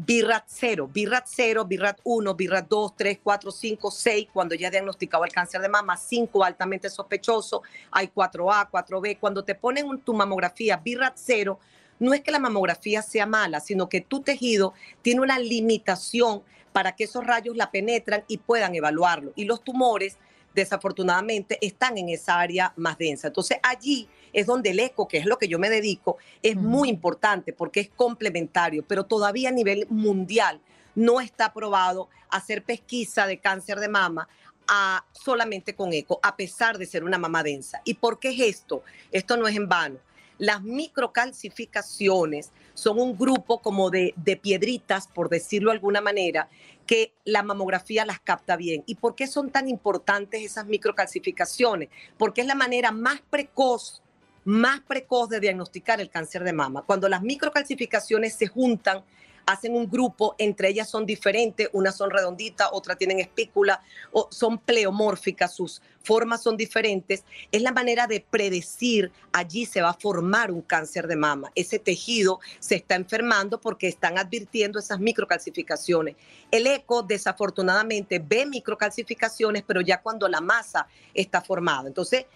[0.00, 5.24] BIRAT 0, BIRAT 0, BIRAT 1, BIRAT 2, 3, 4, 5, 6, cuando ya diagnosticado
[5.24, 9.18] el cáncer de mama, 5 altamente sospechoso, hay 4A, 4B.
[9.18, 11.58] Cuando te ponen tu mamografía BIRAT 0,
[11.98, 16.94] no es que la mamografía sea mala, sino que tu tejido tiene una limitación para
[16.94, 19.32] que esos rayos la penetran y puedan evaluarlo.
[19.34, 20.16] Y los tumores
[20.54, 23.28] desafortunadamente están en esa área más densa.
[23.28, 26.88] Entonces allí es donde el eco, que es lo que yo me dedico, es muy
[26.88, 30.60] importante porque es complementario, pero todavía a nivel mundial
[30.94, 34.28] no está aprobado hacer pesquisa de cáncer de mama
[34.66, 37.80] a, solamente con eco, a pesar de ser una mama densa.
[37.84, 38.82] ¿Y por qué es esto?
[39.10, 39.98] Esto no es en vano.
[40.38, 46.48] Las microcalcificaciones son un grupo como de, piedritas, por decirlo de alguna manera,
[46.86, 48.84] que la mamografía las capta bien.
[48.86, 51.88] ¿Y por qué son tan importantes esas microcalcificaciones?
[52.16, 54.02] Porque es la manera más precoz,
[54.44, 56.82] más precoz de diagnosticar el cáncer de mama.
[56.82, 59.02] Cuando las microcalcificaciones se juntan,
[59.48, 63.80] hacen un grupo, entre ellas son diferentes, unas son redonditas, otras tienen espícula,
[64.12, 69.90] o son pleomórficas, sus formas son diferentes, es la manera de predecir, allí se va
[69.90, 71.50] a formar un cáncer de mama.
[71.54, 76.16] Ese tejido se está enfermando porque están advirtiendo esas microcalcificaciones.
[76.50, 81.88] El eco, desafortunadamente, ve microcalcificaciones, pero ya cuando la masa está formada.
[81.88, 82.26] Entonces,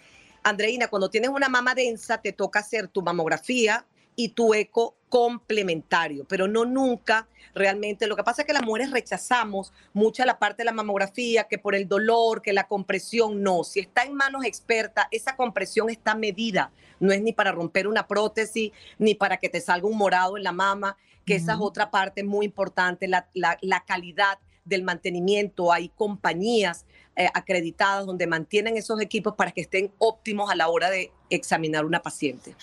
[0.43, 3.85] Andreina, cuando tienes una mama densa, te toca hacer tu mamografía,
[4.17, 8.07] y tu eco complementario, pero no nunca realmente.
[8.07, 11.59] Lo que pasa es que las mujeres rechazamos mucha la parte de la mamografía, que
[11.59, 13.65] por el dolor, que la compresión, no.
[13.65, 16.73] Si está en manos expertas, esa compresión está medida.
[16.99, 20.45] No es ni para romper una prótesis, ni para que te salga un morado en
[20.45, 20.97] la mama,
[21.27, 27.29] que esa es otra parte muy importante, la, la calidad del mantenimiento, hay compañías eh,
[27.35, 32.01] acreditadas donde mantienen esos equipos para que estén óptimos a la hora de examinar una
[32.01, 32.55] paciente.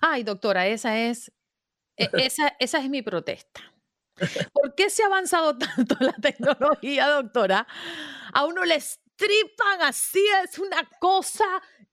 [0.00, 1.32] Ay, doctora, esa es,
[1.96, 3.60] e, esa, esa es mi protesta.
[4.52, 7.66] ¿Por qué se ha avanzado tanto la tecnología, doctora?
[8.32, 11.44] A uno le estripan así, es una cosa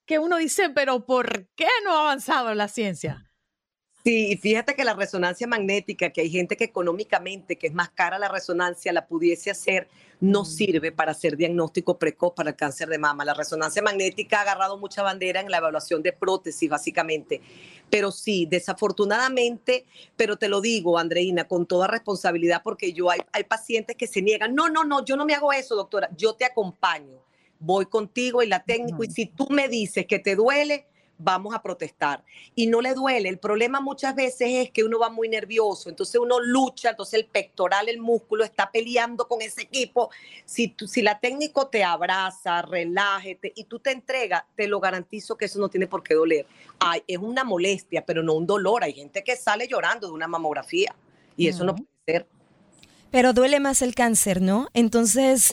[0.06, 3.27] que uno dice, pero ¿por qué no ha avanzado la ciencia?
[4.08, 7.89] Sí, y fíjate que la resonancia magnética, que hay gente que económicamente, que es más
[7.89, 9.89] cara la resonancia, la pudiese hacer,
[10.22, 13.26] no sirve para hacer diagnóstico precoz para el cáncer de mama.
[13.26, 17.41] La resonancia magnética ha agarrado mucha bandera en la evaluación de prótesis, básicamente.
[17.89, 19.84] Pero sí, desafortunadamente,
[20.15, 24.22] pero te lo digo, Andreina, con toda responsabilidad, porque yo hay, hay pacientes que se
[24.22, 24.56] niegan.
[24.56, 26.10] No, no, no, yo no me hago eso, doctora.
[26.15, 27.20] Yo te acompaño.
[27.60, 29.04] Voy contigo y la técnico.
[29.04, 30.88] Y si tú me dices que te duele,
[31.18, 32.24] vamos a protestar.
[32.56, 33.30] Y no le duele.
[33.30, 37.26] El problema muchas veces es que uno va muy nervioso, entonces uno lucha, entonces el
[37.26, 40.10] pectoral, el músculo está peleando con ese equipo.
[40.46, 45.46] Si, si la técnico te abraza, relájete y tú te entregas, te lo garantizo que
[45.46, 46.46] eso no tiene por qué doler.
[46.80, 48.84] Ay, es una molestia, pero no un dolor.
[48.84, 50.96] Hay gente que sale llorando de una mamografía
[51.36, 52.28] y eso no puede ser.
[53.12, 54.68] Pero duele más el cáncer, ¿no?
[54.74, 55.52] Entonces...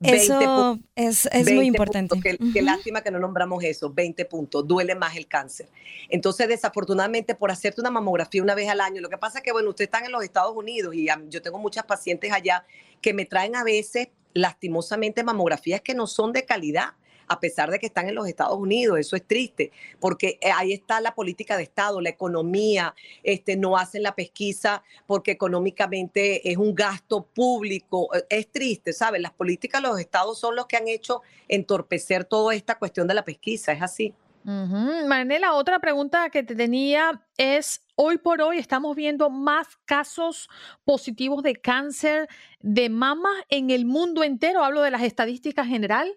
[0.00, 2.20] Eso es, muy importante.
[2.20, 5.68] qué, lástima que no nombramos eso, 20 puntos, duele más el cáncer.
[6.10, 9.52] Entonces, desafortunadamente, por hacerte una mamografía una vez al año, lo que pasa es que,
[9.52, 12.66] bueno, ustedes están en los Estados Unidos y yo tengo muchas pacientes allá
[13.00, 16.90] que me traen a veces, lastimosamente, mamografías que no son de calidad
[17.26, 18.98] a pesar de que están en los Estados Unidos.
[18.98, 23.76] Eso es triste, porque eh, ahí está la política de Estado, la economía, este, no
[23.76, 28.14] hacen la pesquisa porque económicamente es un gasto público.
[28.14, 29.20] Eh, es triste, ¿sabes?
[29.20, 33.14] Las políticas de los estados son los que han hecho entorpecer toda esta cuestión de
[33.14, 34.14] la pesquisa, es así.
[34.46, 40.48] Manela, otra pregunta que te tenía es, hoy por hoy estamos viendo más casos
[40.84, 42.28] positivos de cáncer
[42.60, 46.16] de mama en el mundo entero, hablo de las estadísticas general.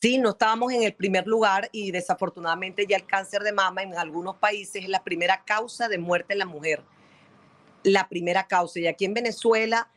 [0.00, 3.96] Sí, no estábamos en el primer lugar y desafortunadamente ya el cáncer de mama en
[3.96, 6.82] algunos países es la primera causa de muerte en la mujer.
[7.82, 8.78] La primera causa.
[8.78, 9.88] Y aquí en Venezuela,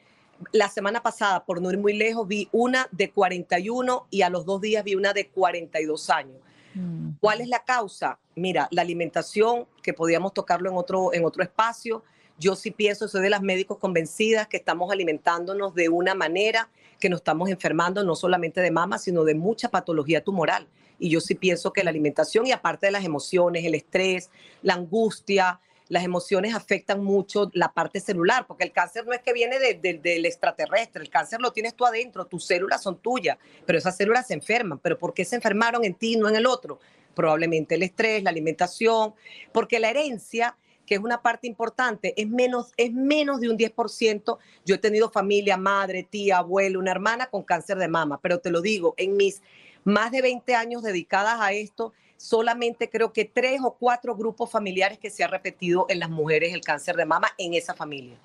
[0.53, 4.45] la semana pasada, por no ir muy lejos, vi una de 41 y a los
[4.45, 6.37] dos días vi una de 42 años.
[6.75, 7.11] Mm.
[7.19, 8.19] ¿Cuál es la causa?
[8.35, 12.03] Mira, la alimentación, que podíamos tocarlo en otro, en otro espacio.
[12.39, 17.09] Yo sí pienso, soy de las médicos convencidas que estamos alimentándonos de una manera que
[17.09, 20.65] nos estamos enfermando no solamente de mama, sino de mucha patología tumoral.
[20.99, 24.29] Y yo sí pienso que la alimentación y aparte de las emociones, el estrés,
[24.61, 29.33] la angustia, las emociones afectan mucho la parte celular, porque el cáncer no es que
[29.33, 33.97] viene del extraterrestre, el cáncer lo tienes tú adentro, tus células son tuyas, pero esas
[33.97, 34.79] células se enferman.
[34.79, 36.79] ¿Pero por qué se enfermaron en ti y no en el otro?
[37.15, 39.13] Probablemente el estrés, la alimentación,
[39.51, 40.55] porque la herencia
[40.89, 44.39] que es una parte importante, es menos, es menos de un 10%.
[44.65, 48.49] Yo he tenido familia, madre, tía, abuelo, una hermana con cáncer de mama, pero te
[48.49, 49.43] lo digo, en mis
[49.83, 54.97] más de 20 años dedicadas a esto, solamente creo que tres o cuatro grupos familiares
[54.97, 58.17] que se ha repetido en las mujeres el cáncer de mama en esa familia.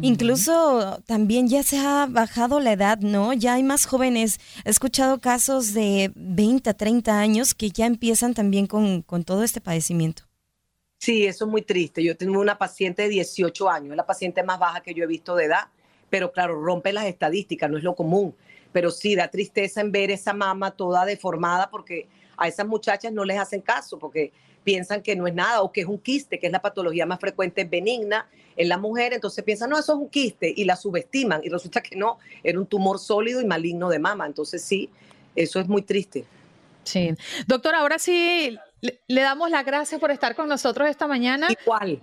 [0.00, 3.34] Incluso también ya se ha bajado la edad, ¿no?
[3.34, 4.40] Ya hay más jóvenes.
[4.64, 9.44] He escuchado casos de 20 a 30 años que ya empiezan también con, con todo
[9.44, 10.25] este padecimiento.
[11.06, 12.02] Sí, eso es muy triste.
[12.02, 15.06] Yo tengo una paciente de 18 años, es la paciente más baja que yo he
[15.06, 15.68] visto de edad,
[16.10, 18.34] pero claro, rompe las estadísticas, no es lo común.
[18.72, 23.24] Pero sí, da tristeza en ver esa mama toda deformada porque a esas muchachas no
[23.24, 24.32] les hacen caso porque
[24.64, 27.20] piensan que no es nada o que es un quiste, que es la patología más
[27.20, 31.40] frecuente benigna en la mujer, entonces piensan, no, eso es un quiste y la subestiman
[31.44, 34.26] y resulta que no, era un tumor sólido y maligno de mama.
[34.26, 34.90] Entonces sí,
[35.36, 36.24] eso es muy triste.
[36.82, 37.14] Sí.
[37.46, 41.48] Doctor, ahora sí le, damos las gracias por estar con nosotros esta mañana.
[41.50, 42.00] Igual.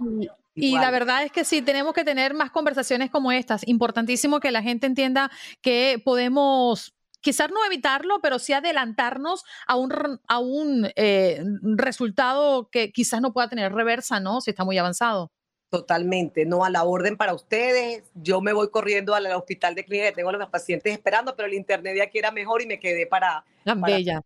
[0.55, 3.67] Y, la verdad es que sí, tenemos que tener más conversaciones como estas.
[3.67, 5.31] Importantísimo que la gente entienda
[5.61, 12.91] que podemos quizás no evitarlo, pero sí adelantarnos a un, a un eh, resultado que
[12.91, 14.41] quizás no pueda tener reversa, ¿no?
[14.41, 15.31] Si está muy avanzado.
[15.69, 18.03] Totalmente, no a la orden para ustedes.
[18.13, 21.55] Yo me voy corriendo al hospital de clínica, tengo a los pacientes esperando, pero el
[21.55, 23.43] internet de aquí era mejor y me quedé para.
[23.63, 24.21] Tan bella.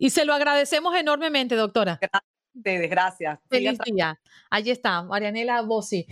[0.00, 2.00] Y se lo agradecemos enormemente, doctora.
[2.00, 2.90] Gracias.
[2.90, 3.38] gracias.
[3.50, 4.18] Feliz día.
[4.50, 6.06] Allí está, Marianela Bossi.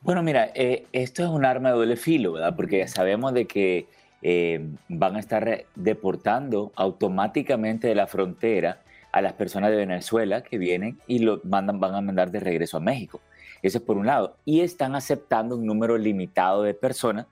[0.00, 2.56] Bueno, mira, eh, esto es un arma de doble filo, ¿verdad?
[2.56, 3.86] Porque sabemos de que
[4.26, 4.58] eh,
[4.88, 8.80] van a estar deportando automáticamente de la frontera
[9.12, 12.78] a las personas de Venezuela que vienen y lo mandan, van a mandar de regreso
[12.78, 13.20] a México.
[13.62, 14.38] Eso es por un lado.
[14.46, 17.26] Y están aceptando un número limitado de personas,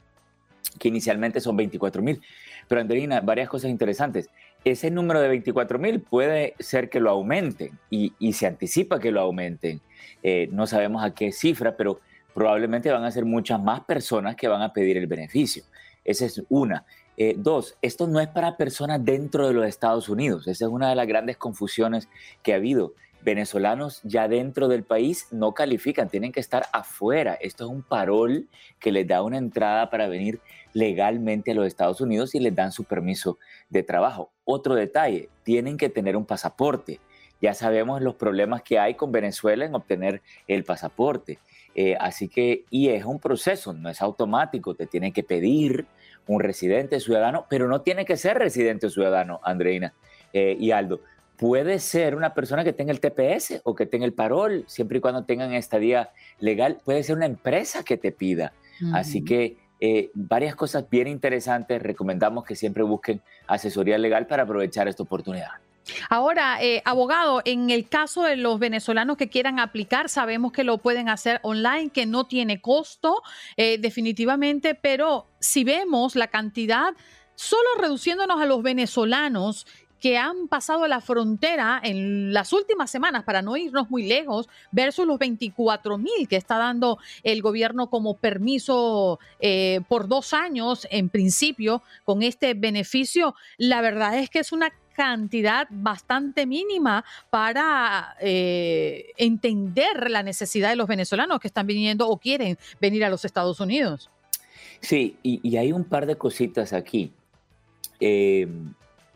[0.78, 2.20] que inicialmente son 24 mil.
[2.68, 4.28] Pero Andrina, varias cosas interesantes.
[4.62, 9.22] Ese número de 24 mil puede ser que lo aumenten y, se anticipa que lo
[9.22, 9.80] aumenten.
[10.22, 12.00] Eh, no sabemos a qué cifra, pero
[12.34, 15.64] probablemente van a ser muchas más personas que van a pedir el beneficio.
[16.04, 16.84] Esa es una.
[17.16, 20.46] Eh, dos, esto no es para personas dentro de los Estados Unidos.
[20.48, 22.08] Esa es una de las grandes confusiones
[22.42, 22.94] que ha habido.
[23.24, 27.34] Venezolanos ya dentro del país no califican, tienen que estar afuera.
[27.34, 28.48] Esto es un parol
[28.80, 30.40] que les da una entrada para venir
[30.72, 33.38] legalmente a los Estados Unidos y les dan su permiso
[33.68, 34.32] de trabajo.
[34.44, 36.98] Otro detalle, tienen que tener un pasaporte.
[37.40, 41.38] Ya sabemos los problemas que hay con Venezuela en obtener el pasaporte.
[41.74, 45.86] Eh, así que, y es un proceso, no es automático, te tiene que pedir
[46.26, 49.92] un residente ciudadano, pero no tiene que ser residente ciudadano, Andreina
[50.32, 51.00] eh, y Aldo.
[51.36, 55.00] Puede ser una persona que tenga el TPS o que tenga el parol, siempre y
[55.00, 56.78] cuando tengan estadía legal.
[56.84, 58.52] Puede ser una empresa que te pida.
[58.92, 61.82] Así que eh, varias cosas bien interesantes.
[61.82, 65.50] Recomendamos que siempre busquen asesoría legal para aprovechar esta oportunidad.
[66.08, 70.78] Ahora, eh, abogado, en el caso de los venezolanos que quieran aplicar, sabemos que lo
[70.78, 73.22] pueden hacer online, que no tiene costo
[73.56, 76.94] eh, definitivamente, pero si vemos la cantidad,
[77.34, 79.66] solo reduciéndonos a los venezolanos
[80.02, 85.06] que han pasado la frontera en las últimas semanas, para no irnos muy lejos, versus
[85.06, 91.08] los 24 mil que está dando el gobierno como permiso eh, por dos años, en
[91.08, 99.12] principio, con este beneficio, la verdad es que es una cantidad bastante mínima para eh,
[99.16, 103.60] entender la necesidad de los venezolanos que están viniendo o quieren venir a los Estados
[103.60, 104.10] Unidos.
[104.80, 107.12] Sí, y, hay un par de cositas aquí.
[108.00, 108.48] Eh,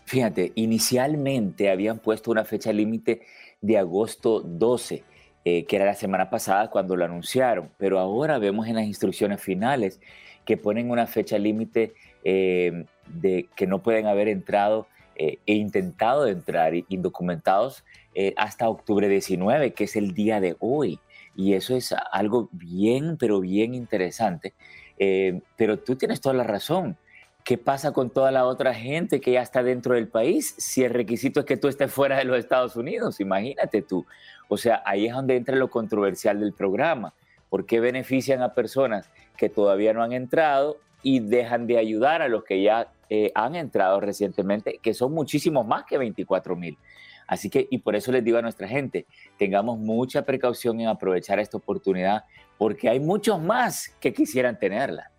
[0.04, 3.22] fíjate, inicialmente habían puesto una fecha límite
[3.60, 5.02] de agosto 12,
[5.44, 9.40] eh, que era la semana pasada cuando lo anunciaron, pero ahora vemos en las instrucciones
[9.40, 10.00] finales
[10.44, 16.74] que ponen una fecha límite de que no pueden haber entrado eh, he intentado entrar
[16.88, 21.00] indocumentados eh, hasta octubre 19, que es el día de hoy.
[21.34, 24.54] Y eso es algo bien, pero bien interesante.
[24.98, 26.96] Eh, pero tú tienes toda la razón.
[27.44, 30.92] ¿Qué pasa con toda la otra gente que ya está dentro del país si el
[30.92, 33.20] requisito es que tú estés fuera de los Estados Unidos?
[33.20, 34.04] Imagínate tú.
[34.48, 37.14] O sea, ahí es donde entra lo controversial del programa.
[37.48, 42.28] ¿Por qué benefician a personas que todavía no han entrado y dejan de ayudar a
[42.28, 46.78] los que ya eh, han entrado recientemente, que son muchísimos más que 24 mil.
[47.26, 51.38] Así que, y por eso les digo a nuestra gente, tengamos mucha precaución en aprovechar
[51.40, 52.24] esta oportunidad,
[52.56, 55.10] porque hay muchos más que quisieran tenerla.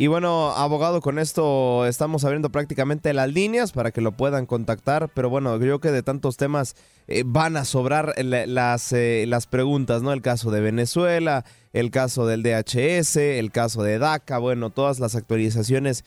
[0.00, 5.10] Y bueno, abogado, con esto estamos abriendo prácticamente las líneas para que lo puedan contactar,
[5.10, 6.74] pero bueno, creo que de tantos temas
[7.06, 10.14] eh, van a sobrar las, eh, las preguntas, ¿no?
[10.14, 15.16] El caso de Venezuela, el caso del DHS, el caso de DACA, bueno, todas las
[15.16, 16.06] actualizaciones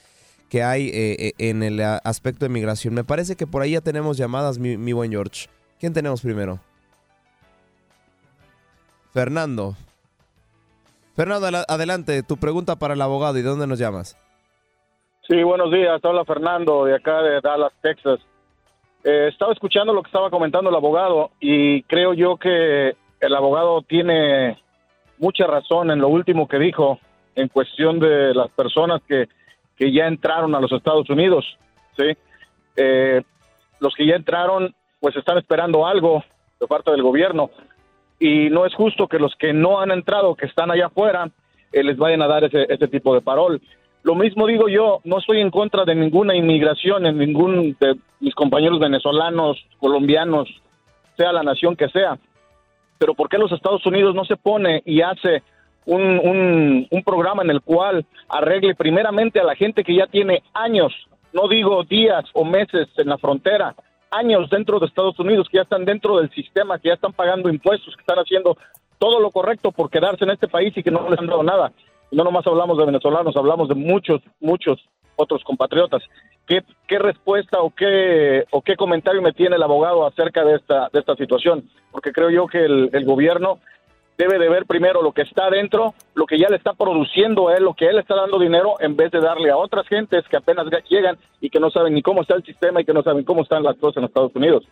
[0.49, 2.95] que hay eh, en el aspecto de migración.
[2.95, 5.49] Me parece que por ahí ya tenemos llamadas, mi buen George.
[5.79, 6.59] ¿Quién tenemos primero?
[9.13, 9.77] Fernando.
[11.15, 14.17] Fernando, adelante, tu pregunta para el abogado y dónde nos llamas.
[15.27, 18.19] Sí, buenos días, habla Fernando de acá de Dallas, Texas.
[19.03, 23.81] Eh, estaba escuchando lo que estaba comentando el abogado y creo yo que el abogado
[23.83, 24.57] tiene
[25.19, 26.99] mucha razón en lo último que dijo
[27.35, 29.29] en cuestión de las personas que,
[29.77, 31.45] que ya entraron a los Estados Unidos.
[31.95, 32.17] ¿sí?
[32.75, 33.21] Eh,
[33.79, 36.23] los que ya entraron pues están esperando algo
[36.59, 37.51] de parte del gobierno
[38.23, 41.29] y no es justo que los que no han entrado, que están allá afuera,
[41.73, 43.61] eh, les vayan a dar ese, tipo de parol.
[44.01, 48.33] Lo mismo digo yo, no estoy en contra de ninguna inmigración en ningún de mis
[48.33, 50.47] compañeros venezolanos, colombianos,
[51.17, 52.17] sea la nación que sea.
[52.97, 55.43] Pero ¿por qué los Estados Unidos no se pone y hace
[55.85, 60.93] un, un, programa en el cual arregle primeramente a la gente que ya tiene años,
[61.33, 63.75] no digo días o meses en la frontera,
[64.13, 67.49] años dentro de Estados Unidos, que ya están dentro del sistema, que ya están pagando
[67.49, 68.57] impuestos, que están haciendo
[68.97, 71.71] todo lo correcto por quedarse en este país y que no les han dado nada.
[72.11, 74.79] no nomás hablamos de venezolanos, hablamos de muchos, muchos
[75.15, 76.03] otros compatriotas.
[76.47, 80.89] ¿Qué, qué respuesta o qué, o qué comentario me tiene el abogado acerca de esta,
[80.91, 81.69] de esta situación?
[81.91, 83.59] Porque creo yo que el, el gobierno
[84.17, 87.55] debe de ver primero lo que está dentro, lo que ya le está produciendo a
[87.55, 90.37] él, lo que él está dando dinero, en vez de darle a otras gentes que
[90.37, 93.23] apenas llegan y que no saben ni cómo está el sistema y que no saben
[93.23, 94.65] cómo están las cosas en Estados Unidos.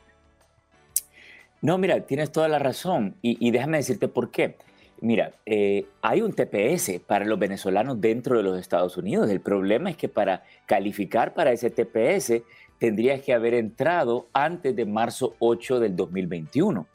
[1.62, 4.58] No, mira, tienes toda la razón y, déjame decirte por qué.
[5.00, 9.30] Mira, eh, hay un TPS para los venezolanos dentro de los Estados Unidos.
[9.30, 12.44] El problema es que para calificar para ese TPS
[12.80, 16.88] tendrías que haber entrado antes de marzo 8 del 2021.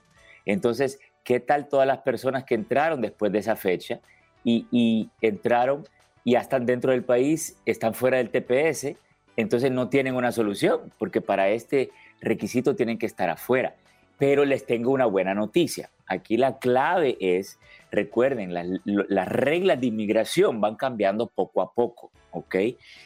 [0.44, 3.99] Entonces, ¿Qué tal todas las personas que entraron después de esa fecha
[4.45, 5.83] y, entraron
[6.22, 8.95] y ya están dentro del país, están fuera del TPS?
[9.37, 13.74] Entonces no tienen una solución, porque para este requisito tienen que estar afuera.
[14.18, 15.91] Pero les tengo una buena noticia.
[16.07, 17.59] Aquí la clave es,
[17.91, 22.55] recuerden, las, las reglas de inmigración van cambiando poco a poco, ¿ok?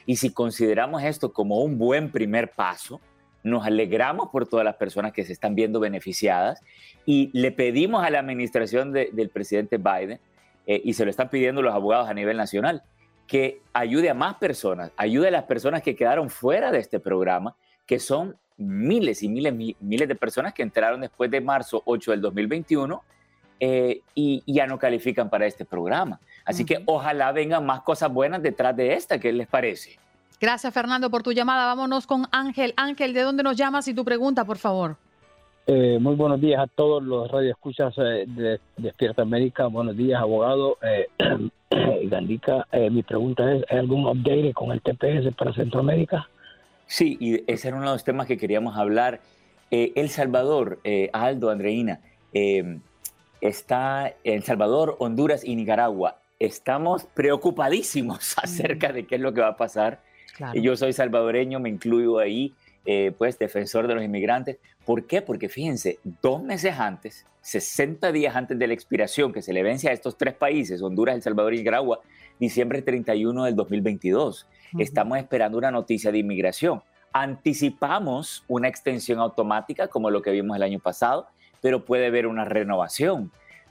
[0.04, 3.00] Y si consideramos esto como un buen primer paso,
[3.42, 6.60] nos alegramos por todas las personas que se están viendo beneficiadas
[7.06, 10.20] y le pedimos a la administración del presidente Biden,
[10.66, 12.82] eh, y se lo están pidiendo los abogados a nivel nacional,
[13.26, 17.56] que ayude a más personas, ayude a las personas que quedaron fuera de este programa,
[17.86, 22.20] que son miles y miles, miles de personas que entraron después de marzo 8 del
[22.20, 23.02] 2021
[23.58, 26.20] eh, y, ya no califican para este programa.
[26.44, 29.98] Así que ojalá vengan más cosas buenas detrás de esta, ¿qué les parece?
[30.40, 31.66] Gracias, Fernando, por tu llamada.
[31.66, 32.72] Vámonos con Ángel.
[32.78, 34.96] Ángel, ¿de dónde nos llamas y tu pregunta, por favor?
[35.66, 39.66] Eh, muy buenos días a todos los radioescuchas eh, de Despierta América.
[39.66, 40.78] Buenos días, abogado.
[40.80, 41.08] Eh,
[42.08, 46.30] Gandica, eh, mi pregunta es, ¿hay algún update con el TPS para Centroamérica?
[46.86, 49.20] Sí, y ese era uno de los temas que queríamos hablar.
[49.70, 50.80] el Salvador,
[51.12, 52.00] Aldo, Andreina,
[53.42, 56.16] está El Salvador, Honduras y Nicaragua.
[56.38, 60.00] Estamos preocupadísimos acerca de qué es lo que va a pasar
[60.54, 64.58] y yo soy salvadoreño, me incluyo ahí, eh, pues defensor de los inmigrantes.
[64.84, 65.22] ¿Por qué?
[65.22, 69.88] Porque fíjense, dos meses antes, 60 días antes de la expiración que se le vence
[69.88, 72.00] a estos tres países, Honduras, El Salvador y Nicaragua,
[72.38, 74.46] diciembre 31 del 2022,
[74.78, 76.82] estamos esperando una noticia de inmigración.
[77.12, 81.26] Anticipamos una extensión automática como lo que vimos el año pasado,
[81.60, 83.30] pero puede haber una renovación.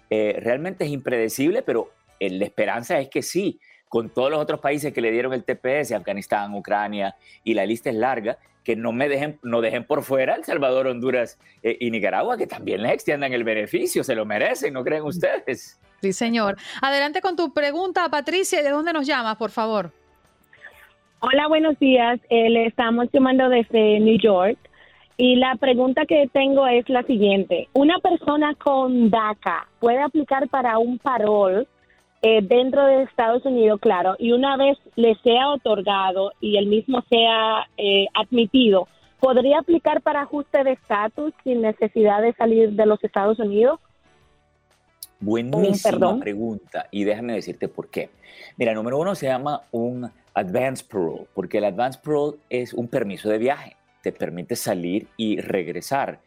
[0.09, 1.89] Eh, realmente es impredecible, pero
[2.19, 3.59] eh, la esperanza es que sí
[3.89, 7.89] con todos los otros países que le dieron el TPS, Afganistán, Ucrania, y la lista
[7.89, 11.89] es larga, que no me dejen, no dejen por fuera El Salvador, Honduras eh, y
[11.89, 15.79] Nicaragua, que también les extiendan el beneficio, se lo merecen, ¿no creen ustedes?
[16.01, 16.55] Sí, señor.
[16.81, 19.91] Adelante con tu pregunta, Patricia, ¿de dónde nos llamas, por favor?
[21.21, 22.19] Hola, buenos días.
[22.29, 24.57] Eh, le estamos llamando desde New York.
[25.17, 27.67] Y la pregunta que tengo es la siguiente.
[27.73, 31.67] ¿Una persona con DACA puede aplicar para un parol
[32.21, 37.01] eh, dentro de Estados Unidos, claro, y una vez le sea otorgado y el mismo
[37.09, 38.87] sea eh, admitido,
[39.19, 43.79] ¿podría aplicar para ajuste de estatus sin necesidad de salir de los Estados Unidos?
[45.21, 48.09] Buenísima pregunta y déjame decirte por qué.
[48.57, 53.29] Mira, número uno se llama un advance parole, porque el advance parole es un permiso
[53.29, 56.19] de viaje, te permite salir y regresar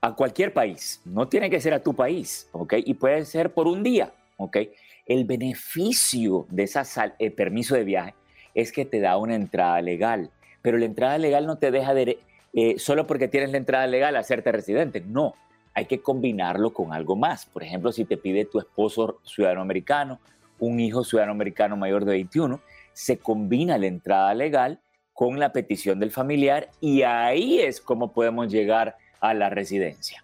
[0.00, 2.74] a cualquier país, no tiene que ser a tu país, ¿ok?
[2.84, 4.58] Y puede ser por un día, ¿ok?
[5.06, 6.80] El beneficio de ese
[7.18, 8.14] eh, permiso de viaje
[8.54, 10.30] es que te da una entrada legal,
[10.62, 12.18] pero la entrada legal no te deja de,
[12.52, 15.34] eh, solo porque tienes la entrada legal hacerte residente, no,
[15.74, 17.46] hay que combinarlo con algo más.
[17.46, 20.20] Por ejemplo, si te pide tu esposo ciudadano americano,
[20.58, 22.60] un hijo ciudadano americano mayor de 21,
[22.92, 24.80] se combina la entrada legal
[25.12, 30.23] con la petición del familiar y ahí es como podemos llegar a la residencia.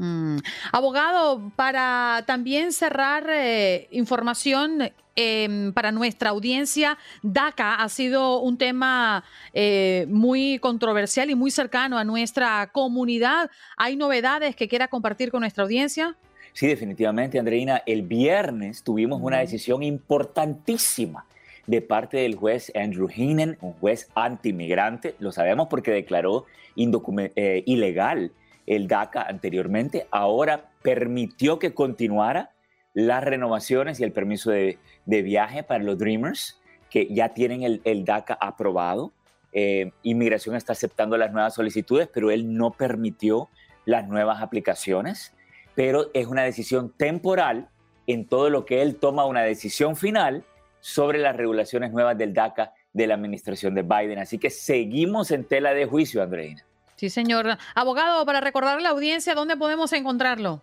[0.00, 0.38] Mm.
[0.72, 9.24] Abogado, para también cerrar eh, información em, para nuestra audiencia, DACA ha sido un tema
[9.52, 13.50] eh, muy controversial y muy cercano a nuestra comunidad.
[13.76, 16.16] ¿Hay novedades que quiera compartir con nuestra audiencia?
[16.54, 17.82] Sí, definitivamente, Andreina.
[17.84, 21.26] El viernes tuvimos una decisión importantísima
[21.66, 25.14] de parte del juez Andrew Heenen, un juez antimigrante.
[25.18, 28.32] Lo sabemos porque declaró eh, ilegal
[28.70, 32.52] el DACA anteriormente, ahora permitió que continuara
[32.94, 38.38] las renovaciones y el permiso de, viaje para los Dreamers, que ya tienen el, DACA
[38.40, 39.12] aprobado.
[39.52, 43.48] Eh, inmigración está aceptando las nuevas solicitudes, pero él no permitió
[43.86, 45.34] las nuevas aplicaciones,
[45.74, 47.68] pero es una decisión temporal
[48.06, 50.44] en todo lo que él toma una decisión final
[50.78, 54.20] sobre las regulaciones nuevas del DACA de la administración de Biden.
[54.20, 56.64] Así que seguimos en tela de juicio, Andreina.
[57.00, 57.56] Sí, señor.
[57.74, 60.60] Abogado, para recordarle a la audiencia, ¿dónde podemos encontrarlo?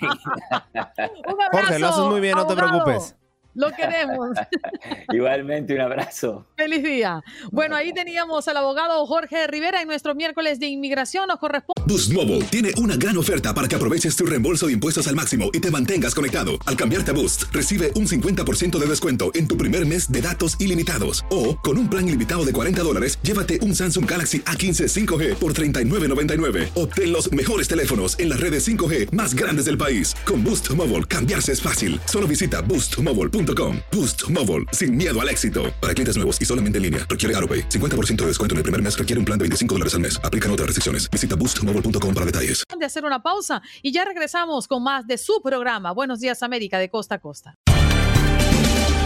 [1.53, 3.17] Jorge, lo haces muy bien, no te preocupes.
[3.57, 4.37] Lo queremos.
[5.13, 6.47] Igualmente, un abrazo.
[6.57, 7.23] Feliz día.
[7.51, 11.27] Bueno, ahí teníamos al abogado Jorge Rivera en nuestro miércoles de inmigración.
[11.27, 11.83] Nos corresponde.
[11.87, 15.49] Boost Mobile tiene una gran oferta para que aproveches tu reembolso de impuestos al máximo
[15.55, 16.53] y te mantengas conectado.
[16.67, 20.61] Al cambiarte a Boost, recibe un 50% de descuento en tu primer mes de datos
[20.61, 21.25] ilimitados.
[21.31, 25.55] O, con un plan ilimitado de 40 dólares, llévate un Samsung Galaxy A15 5G por
[25.55, 26.71] $39.99.
[26.75, 30.15] Obtén los mejores teléfonos en las redes 5G más grandes del país.
[30.27, 31.99] Con Boost Mobile, cambiarse es fácil.
[32.05, 33.46] Solo visita boostmobile.com
[33.93, 35.73] Boost Mobile, sin miedo al éxito.
[35.81, 37.69] Para clientes nuevos y solamente en línea, requiere AroPay.
[37.69, 40.19] 50% de descuento en el primer mes requiere un plan de 25 dólares al mes.
[40.25, 41.09] Aplican otras restricciones.
[41.11, 42.65] Visita boostmobile.com para detalles.
[42.77, 45.93] De hacer una pausa y ya regresamos con más de su programa.
[45.93, 47.57] Buenos días, América, de costa a costa.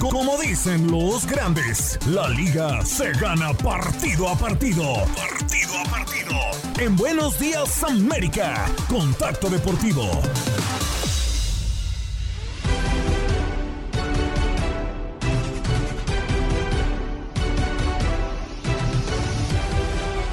[0.00, 4.84] Como dicen los grandes, la liga se gana partido a partido.
[5.16, 6.34] Partido a partido.
[6.78, 10.08] En Buenos Días América, Contacto Deportivo.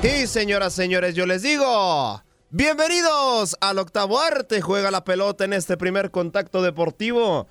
[0.03, 4.61] Y señoras, señores, yo les digo, bienvenidos al octavo arte.
[4.61, 7.47] Juega la pelota en este primer contacto deportivo.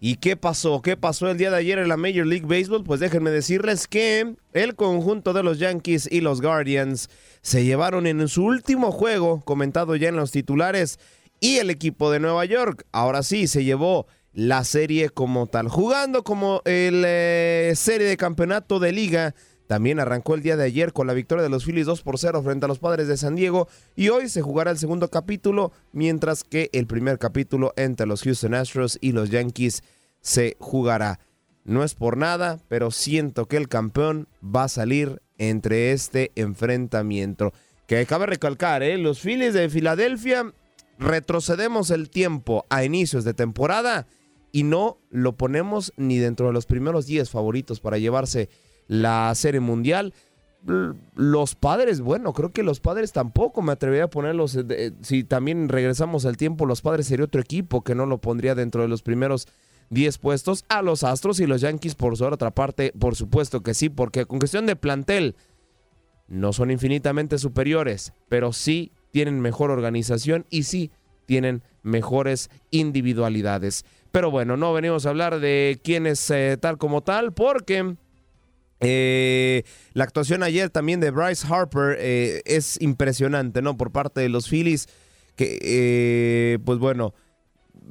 [0.00, 0.80] ¿Y qué pasó?
[0.80, 2.84] ¿Qué pasó el día de ayer en la Major League Baseball?
[2.84, 7.10] Pues déjenme decirles que el conjunto de los Yankees y los Guardians
[7.42, 11.00] se llevaron en su último juego, comentado ya en los titulares,
[11.40, 16.22] y el equipo de Nueva York, ahora sí, se llevó la serie como tal, jugando
[16.22, 19.34] como el eh, serie de campeonato de liga.
[19.68, 22.42] También arrancó el día de ayer con la victoria de los Phillies 2 por 0
[22.42, 26.42] frente a los Padres de San Diego y hoy se jugará el segundo capítulo, mientras
[26.42, 29.84] que el primer capítulo entre los Houston Astros y los Yankees
[30.22, 31.20] se jugará.
[31.64, 37.52] No es por nada, pero siento que el campeón va a salir entre este enfrentamiento.
[37.86, 38.96] Que cabe recalcar, ¿eh?
[38.96, 40.50] los Phillies de Filadelfia
[40.98, 44.06] retrocedemos el tiempo a inicios de temporada
[44.50, 48.48] y no lo ponemos ni dentro de los primeros 10 favoritos para llevarse
[48.88, 50.12] la serie mundial.
[51.14, 54.56] Los padres, bueno, creo que los padres tampoco me atrevería a ponerlos.
[54.56, 58.56] Eh, si también regresamos al tiempo, los padres sería otro equipo que no lo pondría
[58.56, 59.46] dentro de los primeros
[59.90, 63.74] 10 puestos a los Astros y los Yankees por su otra parte, por supuesto que
[63.74, 65.36] sí, porque con cuestión de plantel
[66.26, 70.90] no son infinitamente superiores, pero sí tienen mejor organización y sí
[71.24, 73.84] tienen mejores individualidades.
[74.10, 77.96] Pero bueno, no venimos a hablar de quién es eh, tal como tal, porque
[78.80, 83.76] eh, la actuación ayer también de Bryce Harper eh, es impresionante, ¿no?
[83.76, 84.88] Por parte de los Phillies,
[85.36, 87.14] que, pues bueno,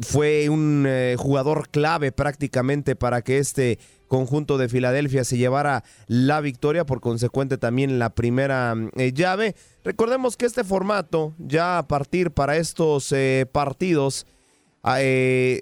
[0.01, 6.39] fue un eh, jugador clave prácticamente para que este conjunto de Filadelfia se llevara la
[6.39, 9.55] victoria, por consecuente también la primera eh, llave.
[9.83, 14.25] Recordemos que este formato, ya a partir para estos eh, partidos,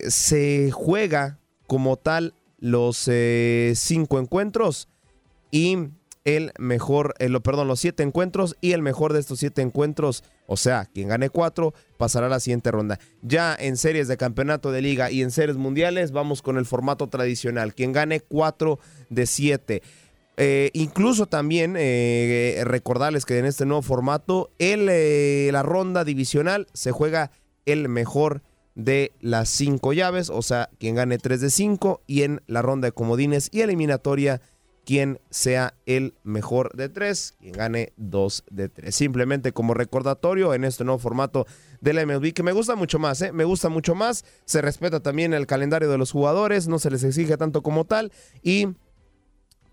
[0.08, 3.10] se juega como tal los
[3.74, 4.88] cinco encuentros
[5.52, 5.90] y
[6.26, 10.58] el mejor, eh, perdón, los siete encuentros y el mejor de estos siete encuentros, o
[10.58, 13.00] sea, quien gane cuatro pasará a la siguiente ronda.
[13.22, 17.08] Ya en series de campeonato de liga y en series mundiales vamos con el formato
[17.08, 18.80] tradicional, quien gane cuatro
[19.10, 19.84] de siete.
[20.38, 24.88] Eh, incluso también eh, recordarles que en este nuevo formato, el,
[25.54, 27.32] la ronda divisional se juega
[27.66, 28.42] el mejor
[28.74, 32.88] de las cinco llaves, o sea, quien gane tres de cinco y en la ronda
[32.88, 34.42] de comodines y eliminatoria
[34.86, 38.96] quien sea el mejor de tres, quien gane dos de tres.
[38.96, 41.46] Simplemente como recordatorio en este nuevo formato
[41.82, 43.32] de la MLB, que me gusta mucho más, ¿eh?
[43.32, 44.24] me gusta mucho más.
[44.46, 48.12] Se respeta también el calendario de los jugadores, no se les exige tanto como tal
[48.42, 48.70] y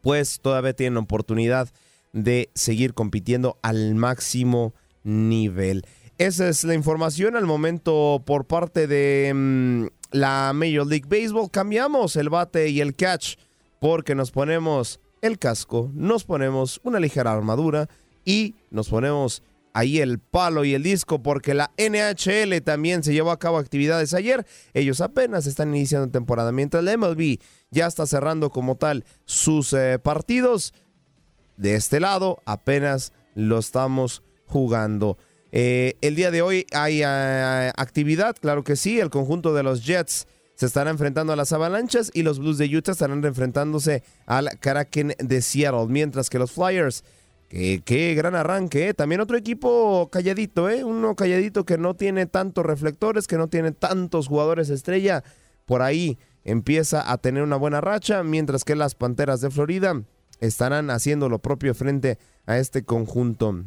[0.00, 1.68] pues todavía tienen oportunidad
[2.12, 5.84] de seguir compitiendo al máximo nivel.
[6.18, 11.50] Esa es la información al momento por parte de mm, la Major League Baseball.
[11.50, 13.36] Cambiamos el bate y el catch
[13.82, 17.88] porque nos ponemos el casco, nos ponemos una ligera armadura
[18.24, 23.32] y nos ponemos ahí el palo y el disco porque la NHL también se llevó
[23.32, 24.46] a cabo actividades ayer.
[24.72, 27.40] Ellos apenas están iniciando temporada, mientras la MLB
[27.72, 30.74] ya está cerrando como tal sus eh, partidos.
[31.56, 35.18] De este lado apenas lo estamos jugando.
[35.50, 39.84] Eh, el día de hoy hay eh, actividad, claro que sí, el conjunto de los
[39.84, 44.50] Jets se estará enfrentando a las Avalanchas y los Blues de Utah estarán enfrentándose al
[44.60, 47.04] Kraken de Seattle, mientras que los Flyers
[47.52, 48.94] Qué, gran arranque, ¿eh?
[48.94, 50.84] También otro equipo calladito, ¿eh?
[50.84, 55.22] Uno calladito que no tiene tantos reflectores, que no tiene tantos jugadores estrella.
[55.66, 60.02] Por ahí empieza a tener una buena racha, mientras que las Panteras de Florida
[60.40, 63.64] estarán haciendo lo propio frente a este conjunto.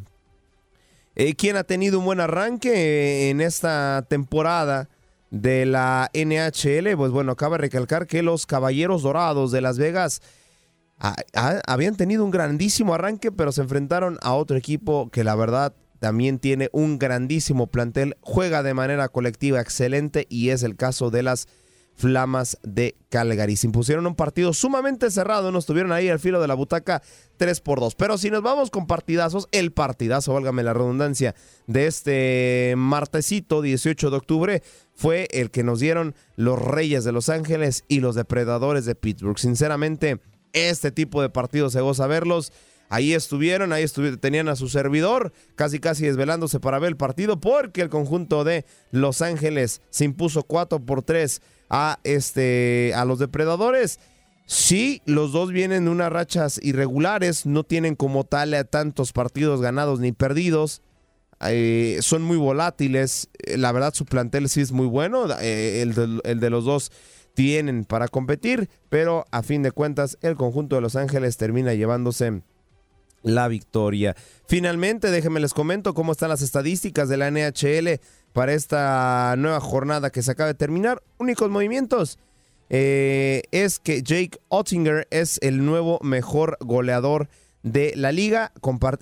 [1.14, 4.90] Eh, ¿Quién ha tenido un buen arranque en esta temporada
[5.36, 6.96] de la NHL?
[6.96, 10.22] Pues bueno, acaba de recalcar que los Caballeros Dorados de Las Vegas
[11.66, 16.40] habían tenido un grandísimo arranque, pero se enfrentaron a otro equipo que la verdad también
[16.40, 21.48] tiene un grandísimo plantel, juega de manera colectiva excelente y es el caso de las
[21.96, 23.56] Flamas de Calgary.
[23.56, 27.02] Se impusieron un partido sumamente cerrado, nos tuvieron ahí al filo de la butaca
[27.38, 27.96] 3 por 2.
[27.96, 31.36] Pero si nos vamos con partidazos, el partidazo, válgame la redundancia,
[31.68, 34.64] de este martesito 18 de octubre
[34.96, 39.38] fue el que nos dieron los Reyes de Los Ángeles y los Depredadores de Pittsburgh.
[39.38, 40.20] Sinceramente,
[40.54, 42.54] este tipo de partidos se goza verlos.
[42.90, 43.86] Ahí estuvieron, ahí
[44.20, 48.66] tenían a su servidor, casi casi desvelándose para ver el partido, porque el conjunto de
[48.92, 54.00] Los Ángeles se impuso 4 por 3 a, este, a los depredadores.
[54.46, 60.00] Sí, los dos vienen de unas rachas irregulares, no tienen como tal tantos partidos ganados
[60.00, 60.84] ni perdidos.
[61.50, 63.30] Eh, son muy volátiles.
[63.56, 65.28] La verdad, su plantel sí es muy bueno.
[65.40, 66.92] Eh, el, el de los dos
[67.34, 72.42] tienen para competir, pero a fin de cuentas el conjunto de Los Ángeles termina llevándose
[73.26, 74.16] la victoria.
[74.48, 78.00] Finalmente, déjenme les comento cómo están las estadísticas de la NHL
[78.34, 81.02] para esta nueva jornada que se acaba de terminar.
[81.18, 82.20] Únicos movimientos.
[82.70, 87.28] Eh, es que Jake Ottinger es el nuevo mejor goleador
[87.64, 88.54] de la liga.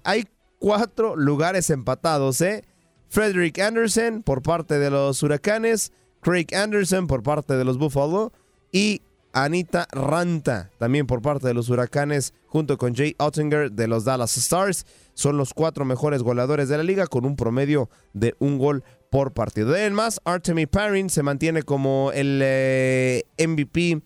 [0.03, 0.27] Hay
[0.63, 2.63] cuatro lugares empatados, ¿eh?
[3.09, 5.91] Frederick Anderson por parte de los Huracanes,
[6.21, 8.31] Craig Anderson por parte de los Buffalo
[8.71, 9.01] y
[9.33, 14.37] Anita Ranta también por parte de los Huracanes junto con Jay Ottinger de los Dallas
[14.37, 14.85] Stars.
[15.15, 19.33] Son los cuatro mejores goleadores de la liga con un promedio de un gol por
[19.33, 19.71] partido.
[19.71, 24.01] De más, Artemi Parrin se mantiene como el eh, MVP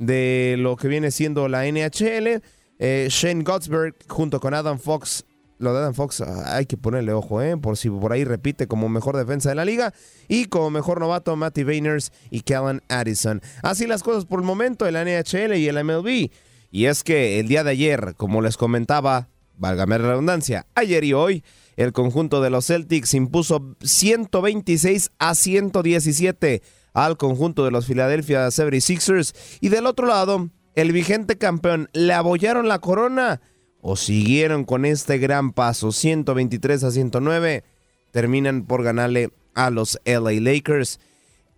[0.00, 2.42] de lo que viene siendo la NHL.
[2.80, 5.24] Eh, Shane Gottsberg junto con Adam Fox
[5.60, 7.56] lo de Adam Fox hay que ponerle ojo, ¿eh?
[7.56, 9.92] por si por ahí repite como mejor defensa de la liga.
[10.26, 13.42] Y como mejor novato, Matty Vainers y Callan Addison.
[13.62, 16.30] Así las cosas por el momento en la NHL y el MLB.
[16.70, 21.12] Y es que el día de ayer, como les comentaba, válgame la redundancia, ayer y
[21.12, 21.44] hoy,
[21.76, 26.62] el conjunto de los Celtics impuso 126 a 117
[26.94, 29.34] al conjunto de los Philadelphia 76ers.
[29.60, 33.40] Y del otro lado, el vigente campeón le abollaron la corona
[33.82, 37.64] o siguieron con este gran paso 123 a 109,
[38.10, 41.00] terminan por ganarle a los LA Lakers.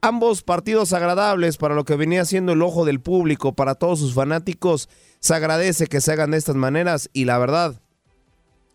[0.00, 4.14] Ambos partidos agradables para lo que venía siendo el ojo del público, para todos sus
[4.14, 4.88] fanáticos.
[5.20, 7.80] Se agradece que se hagan de estas maneras y la verdad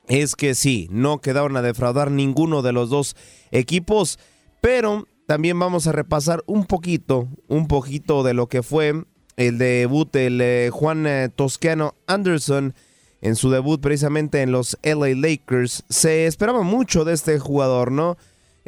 [0.07, 3.17] es que sí, no quedaron a defraudar ninguno de los dos
[3.51, 4.19] equipos,
[4.61, 9.03] pero también vamos a repasar un poquito, un poquito de lo que fue
[9.35, 12.73] el debut del eh, Juan eh, Toscano Anderson
[13.21, 15.83] en su debut precisamente en los LA Lakers.
[15.89, 18.17] Se esperaba mucho de este jugador, ¿no?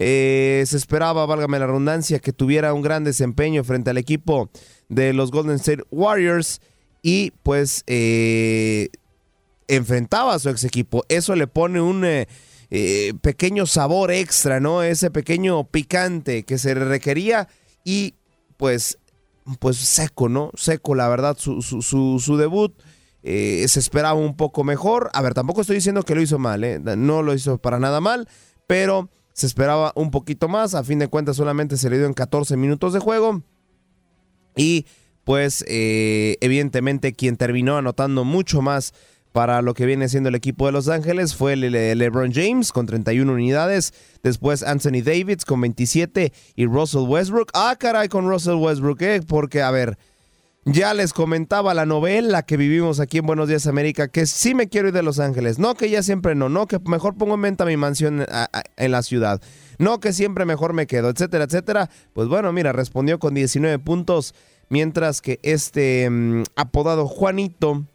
[0.01, 4.49] Eh, se esperaba, válgame la redundancia, que tuviera un gran desempeño frente al equipo
[4.87, 6.61] de los Golden State Warriors
[7.01, 8.87] y pues eh,
[9.67, 11.03] enfrentaba a su ex equipo.
[11.09, 14.83] Eso le pone un eh, pequeño sabor extra, ¿no?
[14.83, 17.49] Ese pequeño picante que se requería
[17.83, 18.13] y
[18.55, 18.99] pues,
[19.59, 20.51] pues seco, ¿no?
[20.55, 22.73] Seco, la verdad, su, su, su debut.
[23.23, 25.09] Eh, se esperaba un poco mejor.
[25.13, 26.79] A ver, tampoco estoy diciendo que lo hizo mal, ¿eh?
[26.79, 28.27] no lo hizo para nada mal,
[28.67, 30.75] pero se esperaba un poquito más.
[30.75, 33.43] A fin de cuentas, solamente se le dio en 14 minutos de juego.
[34.55, 34.85] Y
[35.23, 38.93] pues, eh, evidentemente, quien terminó anotando mucho más
[39.31, 42.87] para lo que viene siendo el equipo de Los Ángeles fue el, LeBron James con
[42.87, 43.93] 31 unidades,
[44.23, 47.51] después Anthony Davis con 27 y Russell Westbrook.
[47.53, 49.97] Ah, caray, con Russell Westbrook, porque a ver,
[50.71, 54.69] Ya les comentaba la novela que vivimos aquí en Buenos Días América, que sí me
[54.69, 57.41] quiero ir de Los Ángeles, no que ya siempre no, no que mejor pongo en
[57.41, 58.23] venta mi mansión
[58.77, 59.41] en la ciudad,
[59.79, 61.89] no que siempre mejor me quedo, etcétera, etcétera.
[62.13, 64.35] Pues bueno, mira, respondió con 19 puntos,
[64.69, 67.85] mientras que este mm, apodado Juanito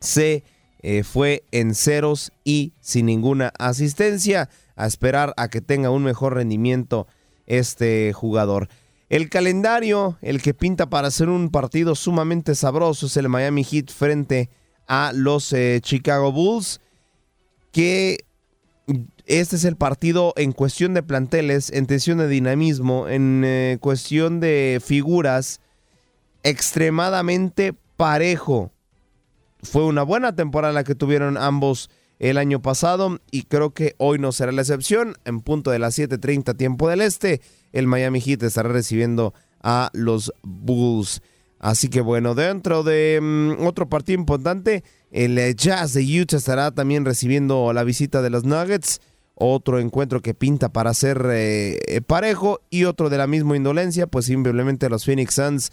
[0.00, 0.42] se
[0.80, 6.34] eh, fue en ceros y sin ninguna asistencia, a esperar a que tenga un mejor
[6.34, 7.06] rendimiento
[7.46, 8.68] este jugador.
[9.12, 13.90] El calendario, el que pinta para hacer un partido sumamente sabroso, es el Miami Heat
[13.90, 14.48] frente
[14.88, 16.80] a los eh, Chicago Bulls,
[17.72, 18.24] que
[19.26, 24.40] este es el partido en cuestión de planteles, en tensión de dinamismo, en eh, cuestión
[24.40, 25.60] de figuras,
[26.42, 28.72] extremadamente parejo.
[29.62, 34.18] Fue una buena temporada la que tuvieron ambos el año pasado y creo que hoy
[34.18, 35.16] no será la excepción.
[35.26, 37.42] En punto de las 7:30 tiempo del este
[37.72, 41.22] el Miami Heat estará recibiendo a los Bulls.
[41.58, 46.72] Así que bueno, dentro de mm, otro partido importante, el eh, Jazz de Utah estará
[46.72, 49.00] también recibiendo la visita de los Nuggets.
[49.34, 54.06] Otro encuentro que pinta para ser eh, eh, parejo y otro de la misma indolencia,
[54.06, 55.72] pues simplemente los Phoenix Suns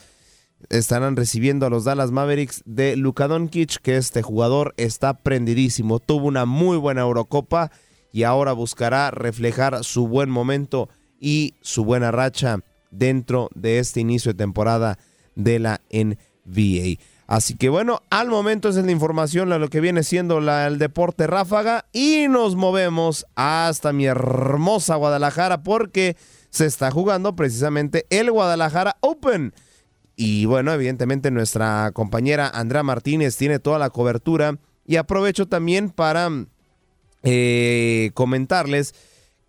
[0.70, 6.00] estarán recibiendo a los Dallas Mavericks de Luka Doncic, que este jugador está prendidísimo.
[6.00, 7.72] Tuvo una muy buena Eurocopa
[8.12, 10.89] y ahora buscará reflejar su buen momento
[11.20, 12.60] y su buena racha
[12.92, 14.98] dentro de este inicio de temporada
[15.36, 17.00] de la NBA.
[17.28, 21.28] Así que bueno, al momento es la información, lo que viene siendo la, el deporte
[21.28, 26.18] ráfaga y nos movemos hasta mi hermosa Guadalajara porque
[26.50, 29.54] se está jugando precisamente el Guadalajara Open.
[30.16, 34.58] Y bueno, evidentemente nuestra compañera Andrea Martínez tiene toda la cobertura
[34.88, 36.30] y aprovecho también para
[37.22, 38.96] eh, comentarles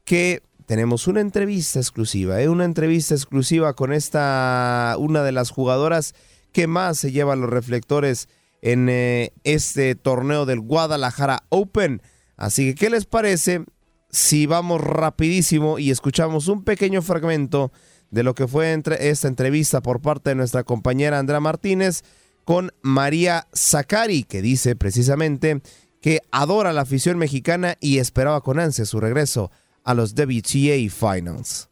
[0.05, 2.49] que tenemos una entrevista exclusiva, ¿eh?
[2.49, 6.15] una entrevista exclusiva con esta, una de las jugadoras
[6.53, 8.29] que más se lleva los reflectores
[8.63, 12.03] en eh, este torneo del Guadalajara Open.
[12.37, 13.65] Así que, ¿qué les parece
[14.11, 17.73] si vamos rapidísimo y escuchamos un pequeño fragmento
[18.13, 22.05] de lo que fue entre esta entrevista por parte de nuestra compañera Andrea Martínez
[22.45, 25.63] con María Zacari, que dice precisamente
[26.01, 29.51] que adora la afición mexicana y esperaba con ansia su regreso
[29.85, 31.71] a los WTA Finals?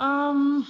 [0.00, 0.64] Um,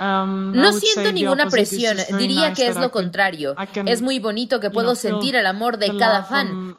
[0.00, 3.56] um, no siento ninguna presión, diría que es lo contrario.
[3.86, 6.76] Es muy bonito que puedo sentir el amor de cada fan.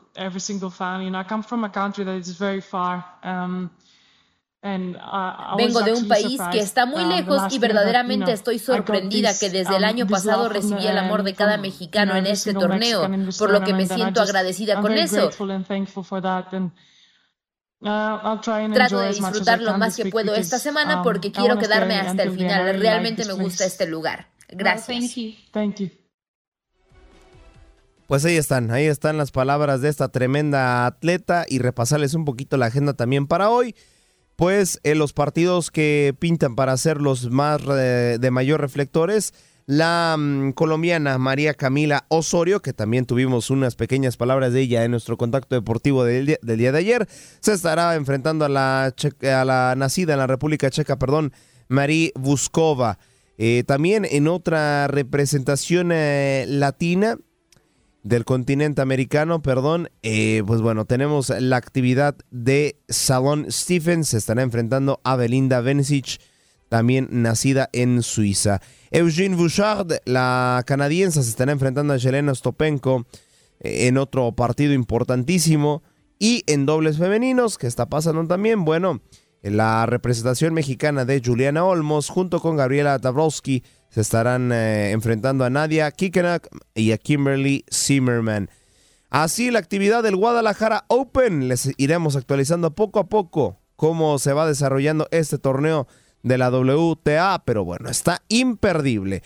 [5.58, 9.76] Vengo de un país que está muy um, lejos y verdaderamente estoy sorprendida que desde
[9.76, 13.74] el año pasado recibí el amor de cada mexicano en este torneo, por lo que
[13.74, 15.30] me siento agradecida con eso.
[17.86, 18.42] Uh,
[18.74, 22.32] Trato de disfrutar lo más que puedo esta semana um, porque quiero quedarme hasta el
[22.32, 22.80] final.
[22.80, 24.28] Realmente me gusta este lugar.
[24.50, 25.16] Gracias.
[28.08, 32.58] Pues ahí están, ahí están las palabras de esta tremenda atleta y repasarles un poquito
[32.58, 33.76] la agenda también para hoy.
[34.36, 39.32] Pues en los partidos que pintan para ser los más eh, de mayor reflectores
[39.66, 44.92] la mm, colombiana María Camila Osorio, que también tuvimos unas pequeñas palabras de ella en
[44.92, 47.08] nuestro contacto deportivo del día, de ayer,
[47.40, 51.34] se estará enfrentando a la, a la nacida en la República Checa, perdón,
[51.68, 53.00] Marí Vuskova.
[53.38, 57.18] Eh, también en otra representación eh, latina
[58.04, 64.44] del continente americano, perdón, eh, pues bueno, tenemos la actividad de Salón Stephens, se estará
[64.44, 66.20] enfrentando a Belinda Vencic,
[66.76, 68.62] también nacida en Suiza.
[68.92, 73.06] Eugene Bouchard, la canadiense, se estará enfrentando a Yelena Stopenko
[73.62, 75.84] eh, en otro partido importantísimo.
[76.20, 79.00] Y en dobles femeninos, que está pasando también, bueno,
[79.42, 85.50] la representación mexicana de Juliana Olmos junto con Gabriela Dabrowski se estarán eh, enfrentando a
[85.50, 88.50] Nadia Kikenak y a Kimberly Zimmerman.
[89.10, 91.48] Así la actividad del Guadalajara Open.
[91.48, 95.88] Les iremos actualizando poco a poco cómo se va desarrollando este torneo
[96.26, 99.22] de la WTA, pero bueno, está imperdible.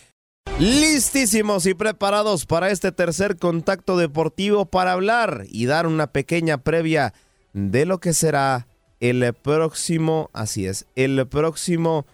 [0.60, 7.14] Listísimos y preparados para este tercer contacto deportivo para hablar y dar una pequeña previa
[7.54, 8.68] de lo que será
[9.00, 12.06] el próximo, así es, el próximo,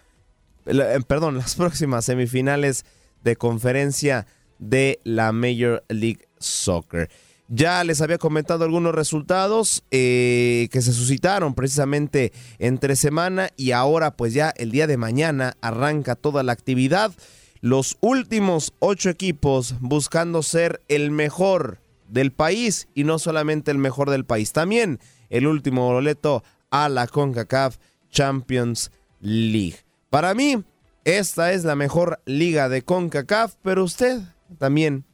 [0.66, 2.84] eh, perdón, las próximas semifinales
[3.24, 4.28] de conferencia
[4.60, 7.10] de la Major League Soccer.
[7.48, 14.16] Ya les había comentado algunos resultados eh, que se suscitaron precisamente entre semana y ahora
[14.16, 17.12] pues ya el día de mañana arranca toda la actividad.
[17.60, 24.10] Los últimos ocho equipos buscando ser el mejor del país y no solamente el mejor
[24.10, 24.98] del país, también
[25.30, 27.78] el último boleto a la CONCACAF
[28.10, 28.90] Champions
[29.20, 29.76] League.
[30.10, 30.64] Para mí,
[31.04, 34.20] esta es la mejor liga de CONCACAF, pero usted
[34.58, 35.04] también,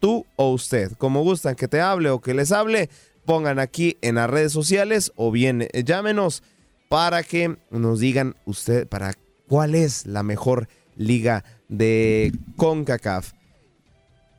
[0.00, 2.90] tú o usted, como gustan que te hable o que les hable,
[3.24, 6.42] pongan aquí en las redes sociales o bien eh, llámenos
[6.88, 9.14] para que nos digan usted para
[9.46, 13.32] cuál es la mejor liga de CONCACAF.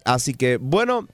[0.05, 1.07] Así que bueno,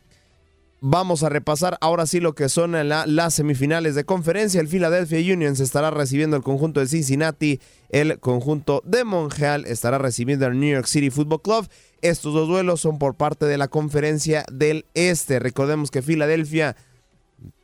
[0.87, 4.61] Vamos a repasar ahora sí lo que son las semifinales de conferencia.
[4.61, 7.59] El Philadelphia Union se estará recibiendo el conjunto de Cincinnati.
[7.89, 11.67] El conjunto de Montreal estará recibiendo al New York City Football Club.
[12.03, 15.39] Estos dos duelos son por parte de la conferencia del Este.
[15.39, 16.75] Recordemos que Filadelfia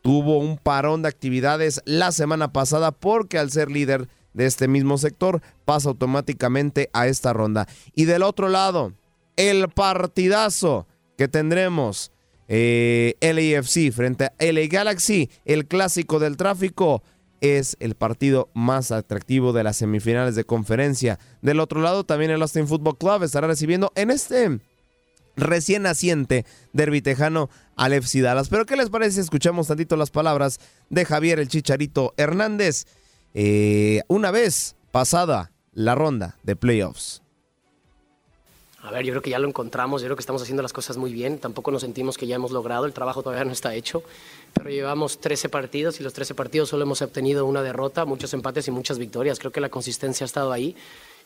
[0.01, 4.97] tuvo un parón de actividades la semana pasada porque al ser líder de este mismo
[4.97, 7.67] sector pasa automáticamente a esta ronda.
[7.93, 8.93] Y del otro lado,
[9.35, 10.87] el partidazo
[11.19, 12.11] que tendremos
[12.53, 17.01] eh, LAFC frente a LA Galaxy, el clásico del tráfico,
[17.39, 21.17] es el partido más atractivo de las semifinales de conferencia.
[21.41, 24.59] Del otro lado, también el Austin Football Club estará recibiendo en este
[25.37, 28.49] recién naciente derbi tejano al FC Dallas.
[28.49, 32.85] Pero ¿qué les parece si escuchamos tantito las palabras de Javier el Chicharito Hernández
[33.33, 37.20] eh, una vez pasada la ronda de playoffs?
[38.83, 40.97] A ver, yo creo que ya lo encontramos, yo creo que estamos haciendo las cosas
[40.97, 44.03] muy bien, tampoco nos sentimos que ya hemos logrado, el trabajo todavía no está hecho,
[44.53, 48.67] pero llevamos 13 partidos y los 13 partidos solo hemos obtenido una derrota, muchos empates
[48.67, 50.75] y muchas victorias, creo que la consistencia ha estado ahí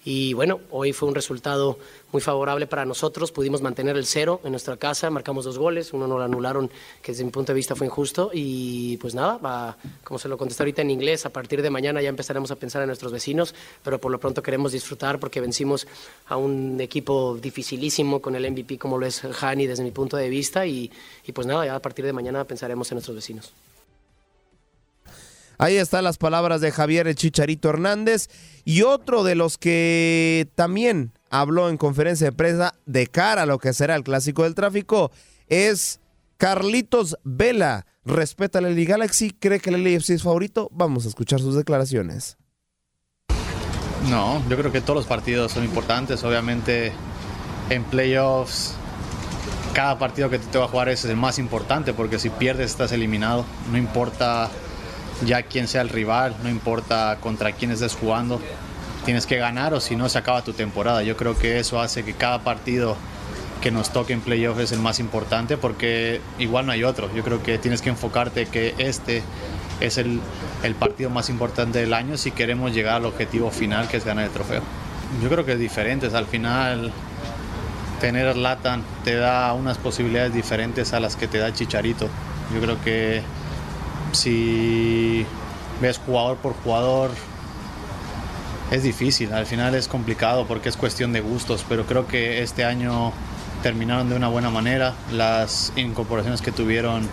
[0.07, 1.79] y bueno, hoy fue un resultado
[2.11, 3.31] muy favorable para nosotros.
[3.31, 6.69] Pudimos mantener el cero en nuestra casa, marcamos dos goles, uno no lo anularon,
[7.01, 8.29] que desde mi punto de vista fue injusto.
[8.31, 12.03] Y pues nada, va, como se lo contesté ahorita en inglés, a partir de mañana
[12.03, 15.87] ya empezaremos a pensar en nuestros vecinos, pero por lo pronto queremos disfrutar porque vencimos
[16.27, 20.29] a un equipo dificilísimo con el MVP como lo es Hani desde mi punto de
[20.29, 20.67] vista.
[20.67, 20.91] Y,
[21.25, 23.53] y pues nada, ya a partir de mañana pensaremos en nuestros vecinos.
[25.57, 28.29] Ahí están las palabras de Javier el Chicharito Hernández
[28.63, 33.59] y otro de los que también habló en conferencia de prensa de cara a lo
[33.59, 35.11] que será el clásico del tráfico
[35.47, 35.99] es
[36.37, 37.85] Carlitos Vela.
[38.03, 40.69] Respeta la Lady Galaxy, cree que el LAFC es favorito.
[40.71, 42.37] Vamos a escuchar sus declaraciones.
[44.09, 46.23] No, yo creo que todos los partidos son importantes.
[46.23, 46.93] Obviamente
[47.69, 48.75] en playoffs
[49.73, 52.93] cada partido que te va a jugar es el más importante porque si pierdes estás
[52.93, 53.45] eliminado.
[53.71, 54.49] No importa
[55.23, 58.41] ya quien sea el rival, no importa contra quién estés jugando,
[59.05, 61.03] tienes que ganar o si no se acaba tu temporada.
[61.03, 62.97] Yo creo que eso hace que cada partido
[63.61, 67.13] que nos toque en playoff es el más importante porque igual no hay otro.
[67.15, 69.23] Yo creo que tienes que enfocarte que este
[69.79, 70.19] es el,
[70.63, 74.25] el partido más importante del año si queremos llegar al objetivo final que es ganar
[74.25, 74.61] el trofeo.
[75.21, 76.91] Yo creo que es diferente, al final
[77.99, 82.07] tener Latan te da unas posibilidades diferentes a las que te da Chicharito.
[82.53, 83.21] Yo creo que
[84.15, 85.25] si
[85.81, 87.11] ves jugador por jugador,
[88.71, 92.65] es difícil, al final es complicado porque es cuestión de gustos, pero creo que este
[92.65, 93.11] año
[93.61, 97.07] terminaron de una buena manera, las incorporaciones que tuvieron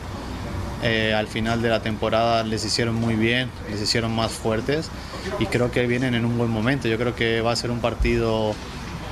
[0.83, 4.91] eh, al final de la temporada les hicieron muy bien, les hicieron más fuertes
[5.39, 7.81] y creo que vienen en un buen momento, yo creo que va a ser un
[7.81, 8.55] partido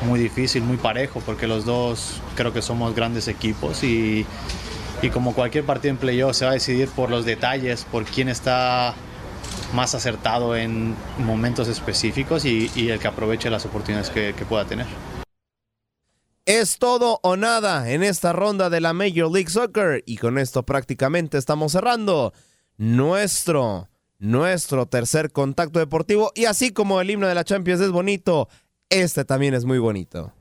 [0.03, 4.25] muy difícil, muy parejo, porque los dos creo que somos grandes equipos y
[5.03, 8.29] y como cualquier partido en playoff se va a decidir por los detalles, por quién
[8.29, 8.95] está
[9.75, 14.87] más acertado en momentos específicos y, el que aproveche las oportunidades que, que pueda tener.
[16.45, 20.65] Es todo o nada en esta ronda de la Major League Soccer y con esto
[20.65, 22.33] prácticamente estamos cerrando
[22.77, 23.89] nuestro
[24.19, 28.49] nuestro tercer contacto deportivo y así como el himno de la Champions es bonito,
[28.91, 30.33] este también es muy bonito.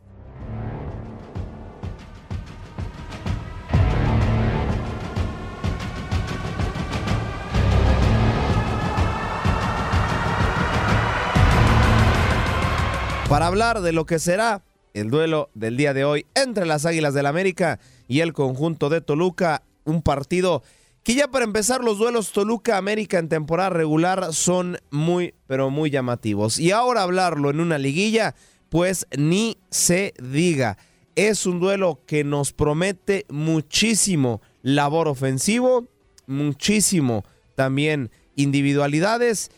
[13.30, 14.64] Para hablar de lo que será
[14.96, 19.02] el duelo del día de hoy entre las Águilas del América y el conjunto de
[19.02, 20.64] Toluca, un partido
[21.04, 26.60] que ya para empezar los duelos Toluca-América en temporada regular son muy, pero muy llamativos.
[26.60, 28.34] Y ahora hablarlo en una liguilla,
[28.70, 30.80] pues ni se diga.
[31.16, 35.88] Es un duelo que nos promete muchísimo labor ofensivo,
[36.26, 37.24] muchísimo
[37.54, 39.52] también individualidades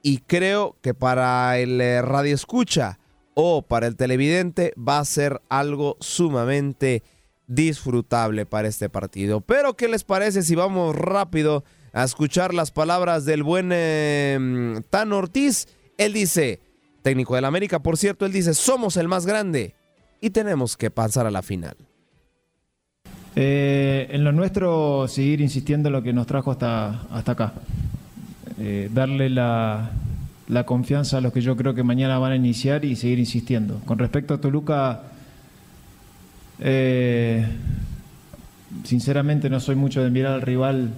[0.00, 3.00] y creo que para el eh, radio escucha
[3.38, 7.02] o para el televidente va a ser algo sumamente
[7.46, 9.42] disfrutable para este partido.
[9.42, 11.62] Pero ¿qué les parece si vamos rápido
[11.92, 15.68] a escuchar las palabras del buen eh, Tan Ortiz?
[15.98, 16.60] Él dice,
[17.02, 19.74] técnico del América, por cierto, él dice, somos el más grande
[20.22, 21.76] y tenemos que pasar a la final.
[23.34, 27.52] Eh, en lo nuestro, seguir insistiendo en lo que nos trajo hasta, hasta acá.
[28.58, 29.90] Eh, darle la,
[30.48, 33.80] la confianza a los que yo creo que mañana van a iniciar y seguir insistiendo.
[33.84, 35.02] Con respecto a Toluca,
[36.60, 37.46] eh,
[38.84, 40.90] sinceramente no soy mucho de mirar al rival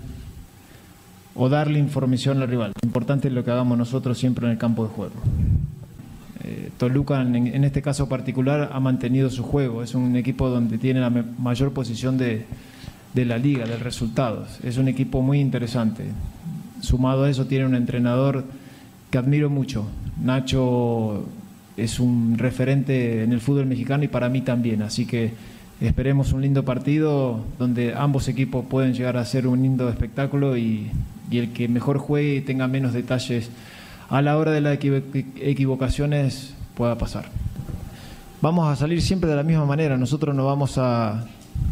[1.35, 2.73] o darle información al rival.
[2.83, 5.15] Lo importante es lo que hagamos nosotros siempre en el campo de juego.
[6.45, 9.83] Eh, Toluca, en, este caso particular, ha mantenido su juego.
[9.83, 12.45] Es un equipo donde tiene la mayor posición de,
[13.15, 14.59] de la liga, de resultados.
[14.63, 16.05] Es un equipo muy interesante.
[16.81, 18.45] Sumado a eso, tiene un entrenador
[19.11, 19.87] que admiro mucho.
[20.23, 21.25] Nacho
[21.77, 24.83] es un referente en el fútbol mexicano y para mí también.
[24.83, 25.33] Así que
[25.81, 30.91] esperemos un lindo partido donde ambos equipos pueden llegar a ser un lindo espectáculo y,
[31.31, 33.51] el que mejor juegue y tenga menos detalles
[34.09, 37.27] a la hora de las equivocaciones pueda pasar.
[38.41, 39.97] Vamos a salir siempre de la misma manera.
[39.99, 41.27] Nosotros no vamos a,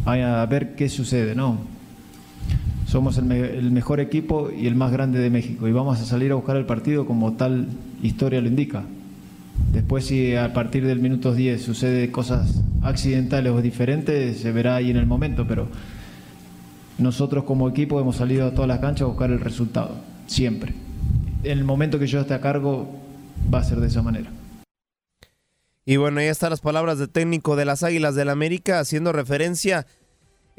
[0.05, 1.76] a ver qué sucede, ¿no?
[2.87, 6.35] Somos el, mejor equipo y el más grande de México y vamos a salir a
[6.35, 7.67] buscar el partido como tal
[8.01, 8.83] historia lo indica.
[9.73, 14.89] Después si a partir del minuto 10 sucede cosas accidentales o diferentes, se verá ahí
[14.89, 15.67] en el momento, pero
[16.97, 20.73] nosotros como equipo hemos salido a todas las canchas a buscar el resultado, siempre.
[21.43, 22.89] En el momento que yo esté a cargo
[23.53, 24.29] va a ser de esa manera.
[25.85, 29.85] Y bueno, ahí están las palabras de técnico de las Águilas del América haciendo referencia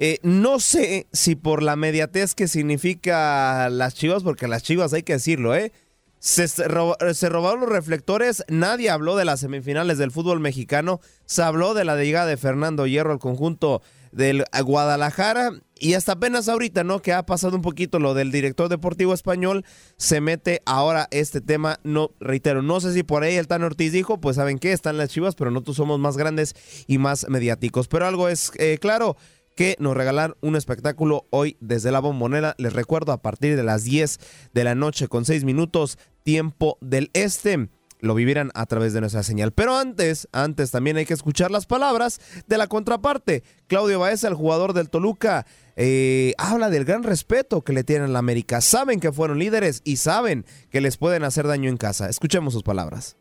[0.01, 5.03] eh, no sé si por la mediatez que significa las chivas, porque las chivas hay
[5.03, 5.73] que decirlo, ¿eh?
[6.21, 11.85] Se, robaron los reflectores, nadie habló de las semifinales del fútbol mexicano, se habló de
[11.85, 17.01] la llegada de Fernando Hierro al conjunto del Guadalajara y hasta apenas ahorita, ¿no?
[17.01, 19.65] Que ha pasado un poquito lo del director deportivo español,
[19.97, 23.93] se mete ahora este tema, no, reitero, no sé si por ahí el Tan Ortiz
[23.93, 26.57] dijo, pues saben qué, están las chivas, pero nosotros somos más grandes
[26.89, 29.17] y más mediáticos, pero algo es eh, claro,
[29.59, 32.55] que nos regalan un espectáculo hoy desde la bombonera.
[32.59, 34.21] Les recuerdo a partir de las 10
[34.55, 37.69] de la noche con 6 minutos tiempo del este.
[37.99, 39.51] Lo vivirán a través de nuestra señal.
[39.51, 43.43] Pero antes, antes también hay que escuchar las palabras de la contraparte.
[43.67, 45.45] Claudio Baeza, el jugador del Toluca,
[45.75, 48.61] eh, habla del gran respeto que le tienen a la América.
[48.61, 52.09] Saben que fueron líderes y saben que les pueden hacer daño en casa.
[52.09, 53.17] Escuchemos sus palabras.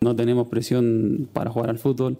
[0.00, 2.16] No tenemos presión para jugar al fútbol.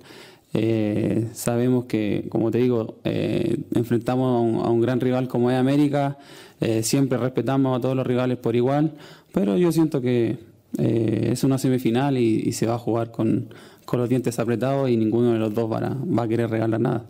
[0.55, 6.19] Eh, sabemos que, como te digo, eh, enfrentamos a un, gran rival como es América,
[6.61, 8.93] eh, siempre respetamos a todos los rivales por igual,
[9.33, 13.49] pero yo siento que es una semifinal y, se va a jugar con,
[13.93, 17.05] los dientes apretados y ninguno de los dos va a, querer regalar nada.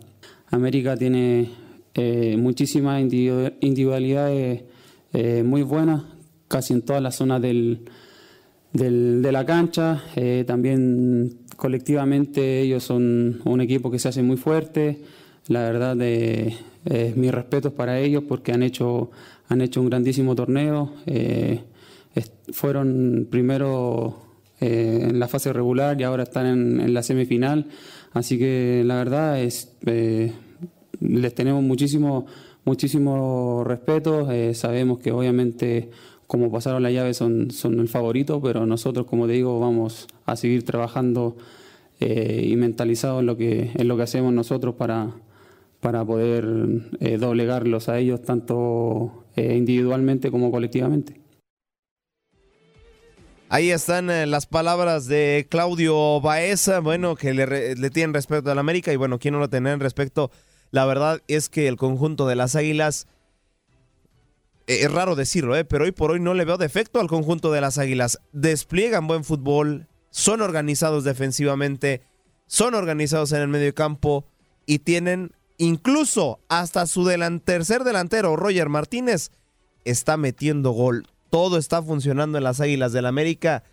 [0.47, 1.49] América tiene
[2.37, 4.63] muchísimas individualidades
[5.45, 6.03] muy buenas,
[6.49, 7.85] casi en todas las zonas del,
[8.73, 10.03] de la cancha,
[10.45, 14.99] también colectivamente ellos son un equipo que se hace muy fuerte.
[15.47, 19.11] La verdad, eh, mis respetos para ellos porque han hecho,
[19.49, 20.93] han hecho un grandísimo torneo.
[21.05, 21.61] Eh,
[22.51, 24.21] fueron primero
[24.59, 27.67] eh, en la fase regular y ahora están en, la semifinal.
[28.13, 29.75] Así que la verdad es
[30.99, 32.25] les tenemos muchísimo,
[32.63, 34.27] muchísimo respeto.
[34.53, 35.89] sabemos que obviamente
[36.27, 40.35] como pasaron la llave son, son el favorito, pero nosotros, como te digo, vamos a
[40.35, 41.37] seguir trabajando
[41.99, 45.11] eh, y mentalizados en lo que, en lo que hacemos nosotros para,
[45.79, 46.45] para poder
[46.99, 51.19] eh, doblegarlos a ellos tanto eh, individualmente como colectivamente.
[53.49, 58.61] Ahí están las palabras de Claudio Baeza, bueno, que le, le tienen respeto a la
[58.61, 60.31] América y bueno, ¿quién no lo tiene en respecto?
[60.71, 63.07] La verdad es que el conjunto de las Águilas eh,
[64.67, 67.61] es raro decirlo, eh, pero hoy por hoy no le veo defecto al conjunto de
[67.61, 68.19] las Águilas.
[68.31, 72.01] Despliegan buen fútbol, son organizados defensivamente,
[72.45, 74.25] son organizados en el medio campo
[74.65, 77.09] y tienen incluso hasta su
[77.43, 79.31] tercer delantero, Roger Martínez,
[79.83, 81.07] está metiendo gol.
[81.29, 83.63] Todo está funcionando en las Águilas del América.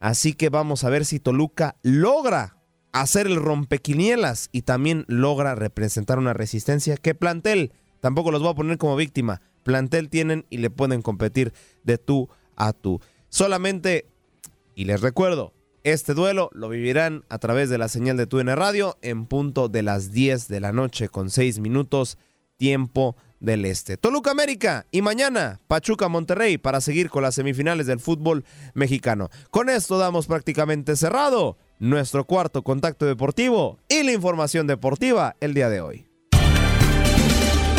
[0.00, 2.56] Así que vamos a ver si Toluca logra
[2.92, 6.96] hacer el rompequinielas y también logra representar una resistencia.
[6.96, 7.72] ¿Qué plantel?
[8.00, 11.52] Tampoco los voy a poner como víctima plantel tienen y le pueden competir
[11.82, 13.00] de tú a tú.
[13.28, 14.06] Solamente,
[14.74, 15.52] y les recuerdo,
[15.82, 19.82] este duelo lo vivirán a través de la señal de TUN Radio en punto de
[19.82, 22.16] las 10 de la noche con 6 minutos
[22.56, 23.96] tiempo del Este.
[23.96, 28.44] Toluca América y mañana Pachuca Monterrey para seguir con las semifinales del fútbol
[28.74, 29.28] mexicano.
[29.50, 35.68] Con esto damos prácticamente cerrado nuestro cuarto contacto deportivo y la información deportiva el día
[35.68, 36.05] de hoy.